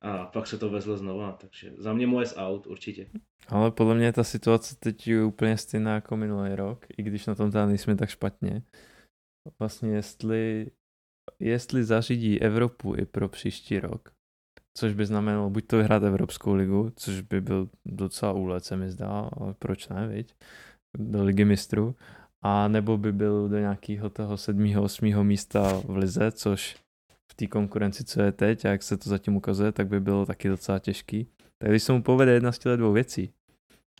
[0.00, 3.06] a pak se to vezlo znova, takže za mě moje out určitě.
[3.48, 7.34] Ale podle mě ta situace teď je úplně stejná jako minulý rok, i když na
[7.34, 8.62] tom tam nejsme tak špatně.
[9.58, 10.70] Vlastně jestli,
[11.40, 14.12] jestli zařídí Evropu i pro příští rok,
[14.78, 18.90] což by znamenalo buď to vyhrát Evropskou ligu, což by byl docela úlet, se mi
[18.90, 20.34] zdá, ale proč ne, viď?
[20.98, 21.96] Do ligy mistrů,
[22.44, 26.81] a nebo by byl do nějakého toho sedmého, osmého místa v lize, což
[27.32, 30.26] v té konkurenci, co je teď a jak se to zatím ukazuje, tak by bylo
[30.26, 31.26] taky docela těžký.
[31.58, 33.30] Tak když se mu povede jedna z těch dvou věcí,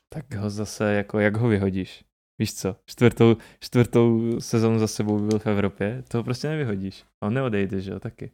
[0.09, 2.05] tak ho zase, jako jak ho vyhodíš?
[2.39, 7.05] Víš co, čtvrtou, čtvrtou sezonu za sebou by byl v Evropě, to prostě nevyhodíš.
[7.23, 8.31] On neodejde, že jo, taky.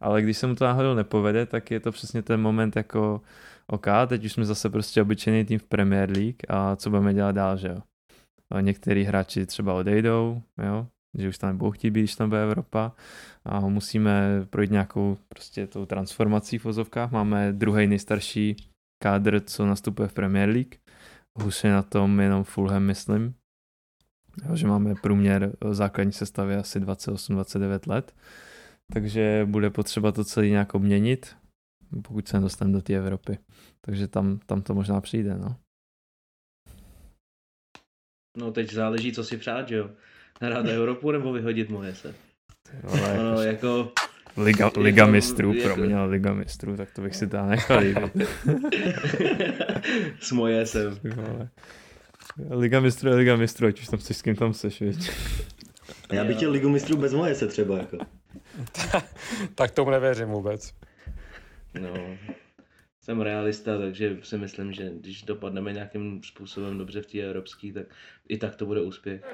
[0.00, 3.20] Ale když se mu to náhodou nepovede, tak je to přesně ten moment jako
[3.66, 7.32] OK, teď už jsme zase prostě obyčejný tým v Premier League a co budeme dělat
[7.32, 7.80] dál, že jo
[8.60, 10.86] některý hráči třeba odejdou, jo,
[11.18, 12.92] že už tam nebudou chtít být, když tam bude Evropa
[13.44, 17.10] a musíme projít nějakou prostě tou transformací v vozovkách.
[17.10, 18.56] Máme druhý nejstarší
[19.02, 20.74] kádr, co nastupuje v Premier League.
[21.38, 23.34] Hůř je na tom jenom Fulham, myslím.
[24.54, 28.14] Že máme průměr základní sestavy asi 28-29 let.
[28.92, 31.36] Takže bude potřeba to celé nějak obměnit,
[32.02, 33.38] pokud se nedostaneme do té Evropy.
[33.80, 35.56] Takže tam, tam to možná přijde, no.
[38.36, 39.90] No teď záleží, co si přát, že jo?
[40.40, 42.14] Hrát Evropu nebo vyhodit moje se.
[42.88, 43.92] Ale no, jako...
[44.36, 45.74] Liga, Liga jako, mistrů, jako...
[45.74, 47.82] pro mě Liga mistrů, tak to bych si tam nechal
[50.20, 51.00] S moje jsem.
[52.50, 55.10] Liga mistrů je Liga mistrů, ať už tam chceš s kým tam seš, viď?
[56.12, 57.98] Já bych chtěl Ligu mistrů bez moje se třeba, jako.
[59.54, 60.74] tak tomu nevěřím vůbec.
[61.80, 62.16] No,
[63.00, 67.86] jsem realista, takže si myslím, že když dopadneme nějakým způsobem dobře v té evropské, tak
[68.28, 69.24] i tak to bude úspěch.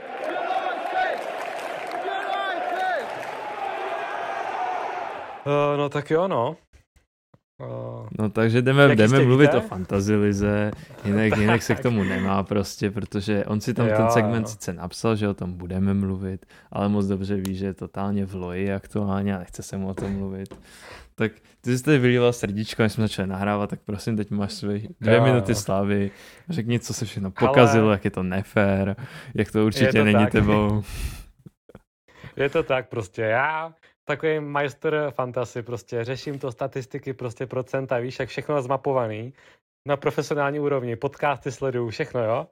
[5.46, 6.56] Uh, no tak jo, no.
[7.60, 9.56] Uh, no takže jdeme, jdeme mluvit víte?
[9.56, 10.70] o fantasy lize,
[11.04, 14.50] jinak, jinak se k tomu nemá prostě, protože on si tam jo, ten segment jo.
[14.50, 18.34] sice napsal, že o tom budeme mluvit, ale moc dobře ví, že je totálně v
[18.34, 20.54] loji aktuálně a nechce se mu o tom mluvit.
[21.14, 24.78] Tak ty jsi tady vylíval srdíčko, než jsme začali nahrávat, tak prosím, teď máš své
[25.00, 26.10] dvě jo, minuty slávy.
[26.48, 27.94] Řekni, co se všechno pokazilo, Ale...
[27.94, 28.96] jak je to nefér,
[29.34, 30.32] jak to určitě to není tak.
[30.32, 30.82] tebou.
[32.36, 33.72] Je to tak prostě, já
[34.04, 39.34] takový majster fantasy, prostě řeším to statistiky, prostě procenta, víš, jak všechno zmapovaný
[39.88, 42.46] na profesionální úrovni, podcasty sleduju, všechno, jo.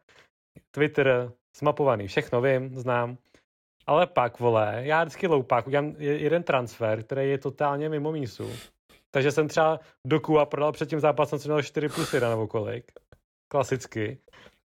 [0.70, 3.18] Twitter zmapovaný, všechno vím, znám.
[3.86, 8.50] ale pak, vole, já vždycky loupák, udělám jeden transfer, který je totálně mimo mísu.
[9.10, 12.46] Takže jsem třeba do a prodal před tím zápasem, co měl 4 plus 1 nebo
[12.46, 12.92] kolik.
[13.52, 14.18] Klasicky.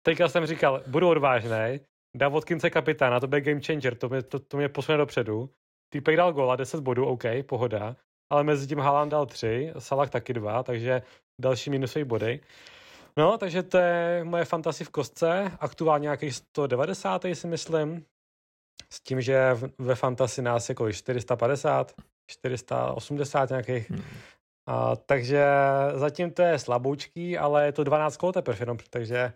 [0.07, 1.81] Teďka jsem říkal, budu odvážný,
[2.17, 5.51] dá Watkinse kapitána, to bude game changer, to mě, to, to mě posune dopředu.
[5.93, 7.97] Týpek dal gola, 10 bodů, OK, pohoda.
[8.31, 11.03] Ale mezi tím Haaland dal 3, Salah taky 2, takže
[11.41, 12.41] další minusové body.
[13.17, 15.53] No, takže to je moje fantasy v kostce.
[15.61, 18.05] Aktuálně nějakých 190, si myslím.
[18.93, 21.93] S tím, že ve fantasy nás je kolik 450,
[22.31, 23.91] 480 nějakých.
[23.91, 24.03] Hmm.
[24.67, 25.45] A, takže
[25.95, 29.33] zatím to je slaboučký, ale je to 12 kol teprve jenom, takže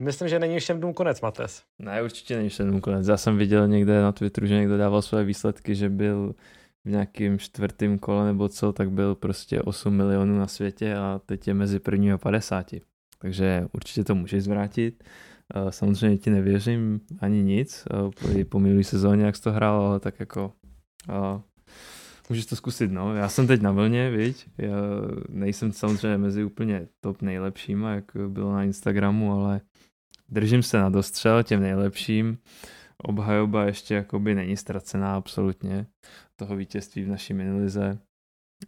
[0.00, 1.62] myslím, že není všem dům konec, Mates.
[1.78, 3.08] Ne, určitě není všem dům konec.
[3.08, 6.34] Já jsem viděl někde na Twitteru, že někdo dával své výsledky, že byl
[6.84, 11.48] v nějakém čtvrtém kole nebo co, tak byl prostě 8 milionů na světě a teď
[11.48, 12.74] je mezi první a 50.
[13.18, 15.04] Takže určitě to můžeš zvrátit.
[15.70, 17.84] Samozřejmě ti nevěřím ani nic,
[18.48, 20.52] po minulý sezóně, jak jsi to hrál, ale tak jako
[22.28, 23.14] můžeš to zkusit, no.
[23.14, 24.46] Já jsem teď na vlně, viď?
[24.58, 24.76] Já
[25.28, 29.60] nejsem samozřejmě mezi úplně top nejlepšíma, jak bylo na Instagramu, ale
[30.30, 32.38] držím se na dostřel těm nejlepším.
[32.98, 35.86] Obhajoba ještě jakoby není ztracená absolutně
[36.36, 37.98] toho vítězství v naší minilize.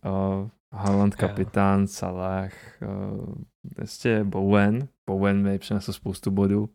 [0.05, 2.53] Uh, Haaland kapitán, Salah,
[2.83, 3.35] uh,
[3.81, 4.89] ještě Bowen.
[5.07, 6.69] Bowen mi přinesl spoustu bodů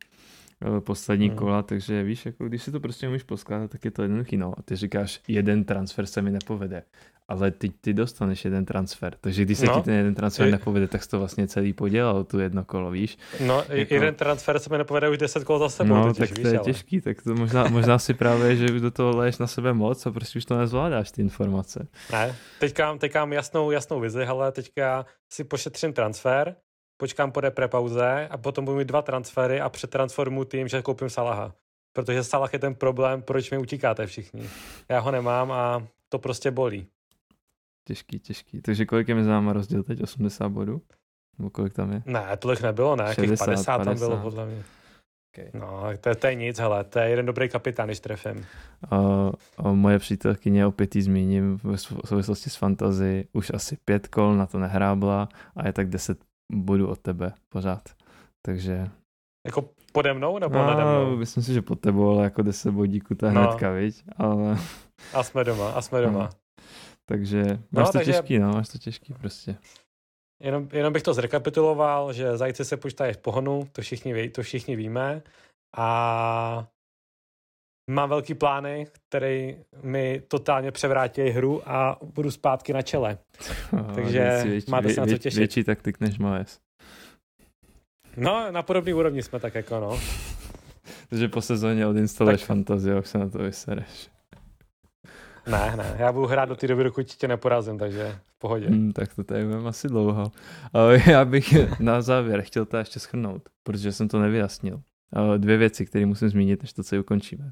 [0.80, 1.38] poslední hmm.
[1.38, 4.38] kola, takže víš, jako když si to prostě umíš poskládat, tak je to jednoduchý.
[4.38, 6.84] No a ty říkáš, jeden transfer se mi nepovede
[7.30, 9.16] ale ty, ty dostaneš jeden transfer.
[9.22, 10.52] Takže když se no, ti ten jeden transfer je...
[10.52, 13.18] nepovede, tak jsi to vlastně celý podělal, tu jedno kolo, víš?
[13.46, 13.94] No, jako...
[13.94, 15.96] jeden transfer se mi nepovede už deset kol za sebou.
[15.96, 16.66] No, totiž, tak to víš, je ale...
[16.66, 20.12] těžký, tak to možná, možná si právě, že do toho leješ na sebe moc a
[20.12, 21.88] prostě už to nezvládáš, ty informace.
[22.12, 26.56] Ne, teďka, teďka mám jasnou, jasnou vizi, ale teďka si pošetřím transfer,
[26.98, 31.54] počkám po pauze a potom budu mít dva transfery a přetransformuji tým, že koupím Salaha.
[31.94, 34.50] Protože Salah je ten problém, proč mi utíkáte všichni.
[34.90, 36.88] Já ho nemám a to prostě bolí.
[37.88, 38.62] Těžký, těžký.
[38.62, 40.04] Takže kolik je mezi náma rozdíl teď?
[40.04, 40.82] 80 bodů?
[41.38, 42.02] Nebo kolik tam je?
[42.06, 43.14] Ne, tolik nebylo, ne?
[43.16, 44.64] 60, 50, 50 tam bylo podle mě.
[45.38, 45.52] Okay.
[45.54, 48.46] No, to, to je nic, hele, to je jeden dobrý kapitán, když trefím.
[48.92, 49.32] Uh,
[49.66, 54.46] uh, moje přítelkyně, opět jí zmíním, v souvislosti s fantazy, už asi pět kol na
[54.46, 56.20] to nehrábla a je tak 10
[56.52, 57.90] bodů od tebe pořád.
[58.46, 58.90] Takže...
[59.46, 61.18] Jako pode mnou nebo no, nade mnou?
[61.18, 63.42] Myslím si, že pod tebou, ale jako 10 bodíků je no.
[63.42, 64.04] hnedka, viď?
[64.18, 64.58] Ale...
[65.14, 66.20] A jsme doma, a jsme doma.
[66.20, 66.30] No.
[67.10, 68.12] Takže máš no, to takže...
[68.12, 69.58] těžký, no, máš to těžký prostě.
[70.44, 74.44] Jenom, jenom bych to zrekapituloval, že zajci se počítají v pohonu, to všichni, ví, to
[74.44, 75.22] všichni víme.
[75.78, 76.68] A
[77.88, 83.18] mám velký plány, který mi totálně převrátí hru a budu zpátky na čele.
[83.96, 85.38] Takže větší, máte se na co těšit.
[85.38, 86.60] Větší taktik než Moes.
[88.18, 90.00] No, na podobný úrovni jsme tak jako, no.
[91.10, 92.48] Takže po sezóně odinstaluješ tak...
[92.48, 94.10] fantazii, jak se na to vysereš.
[95.48, 98.68] Ne, ne, já budu hrát do té doby, dokud tě neporazím, takže v pohodě.
[98.68, 100.32] Hmm, tak to tady budeme asi dlouho.
[100.74, 104.82] Ale já bych na závěr chtěl to ještě schrnout, protože jsem to nevyjasnil.
[105.38, 107.52] Dvě věci, které musím zmínit, než to co ukončíme.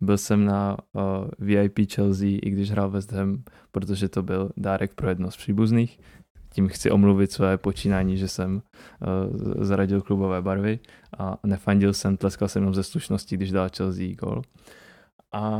[0.00, 1.02] Byl jsem na uh,
[1.38, 6.00] VIP Chelsea, i když hrál West Ham, protože to byl dárek pro jedno z příbuzných.
[6.52, 10.78] Tím chci omluvit své počínání, že jsem uh, zaradil klubové barvy
[11.18, 14.42] a nefandil jsem, tleskal jsem jenom ze slušnosti, když dal Chelsea gol.
[15.32, 15.58] A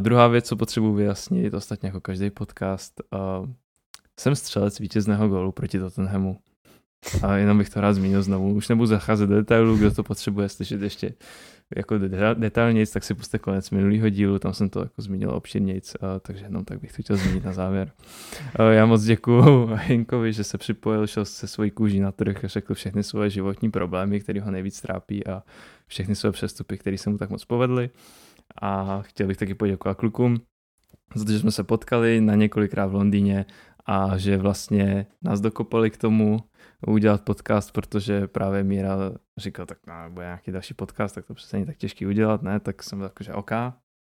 [0.00, 3.48] druhá věc, co potřebuji vyjasnit, ostatně jako každý podcast, uh,
[4.20, 6.38] jsem střelec vítězného gólu proti Tottenhamu.
[7.22, 8.54] A jenom bych to rád zmínil znovu.
[8.54, 11.14] Už nebudu zacházet do detailů, kdo to potřebuje slyšet ještě
[11.76, 11.98] jako
[12.34, 16.64] detailnějc, tak si puste konec minulého dílu, tam jsem to jako zmínil obširnějc, takže jenom
[16.64, 17.92] tak bych to chtěl zmínit na závěr.
[18.70, 22.74] Já moc děkuju Hinkovi, že se připojil, šel se svojí kůží na trh a řekl
[22.74, 25.42] všechny svoje životní problémy, které ho nejvíc trápí a
[25.86, 27.90] všechny své přestupy, které se mu tak moc povedly
[28.62, 30.40] a chtěl bych taky poděkovat klukům
[31.14, 33.46] za to, že jsme se potkali na několikrát v Londýně
[33.86, 36.40] a že vlastně nás dokopali k tomu
[36.86, 38.96] udělat podcast, protože právě Míra
[39.36, 42.60] říkal, tak no, bude nějaký další podcast, tak to přece není tak těžký udělat, ne,
[42.60, 43.50] tak jsem jako, že OK,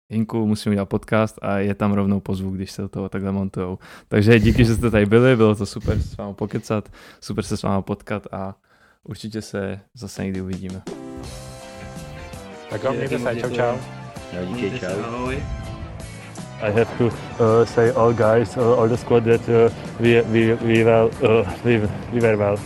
[0.10, 3.80] Hinku, musím udělat podcast a je tam rovnou pozvu, když se do toho takhle montujou.
[4.08, 6.92] Takže díky, že jste tady byli, bylo to super se s vámi pokecat,
[7.22, 8.56] super se s vámi potkat a
[9.04, 10.82] určitě se zase někdy uvidíme.
[12.70, 13.78] Tak jo, mějte se, čau čau.
[14.54, 15.04] Díky, čau.
[15.04, 15.67] Ahoj.
[16.62, 17.12] I have to
[17.44, 21.46] uh, say all guys, uh, all the squad that uh, we, we, we, well, uh,
[21.64, 21.78] we,
[22.12, 22.60] we were well.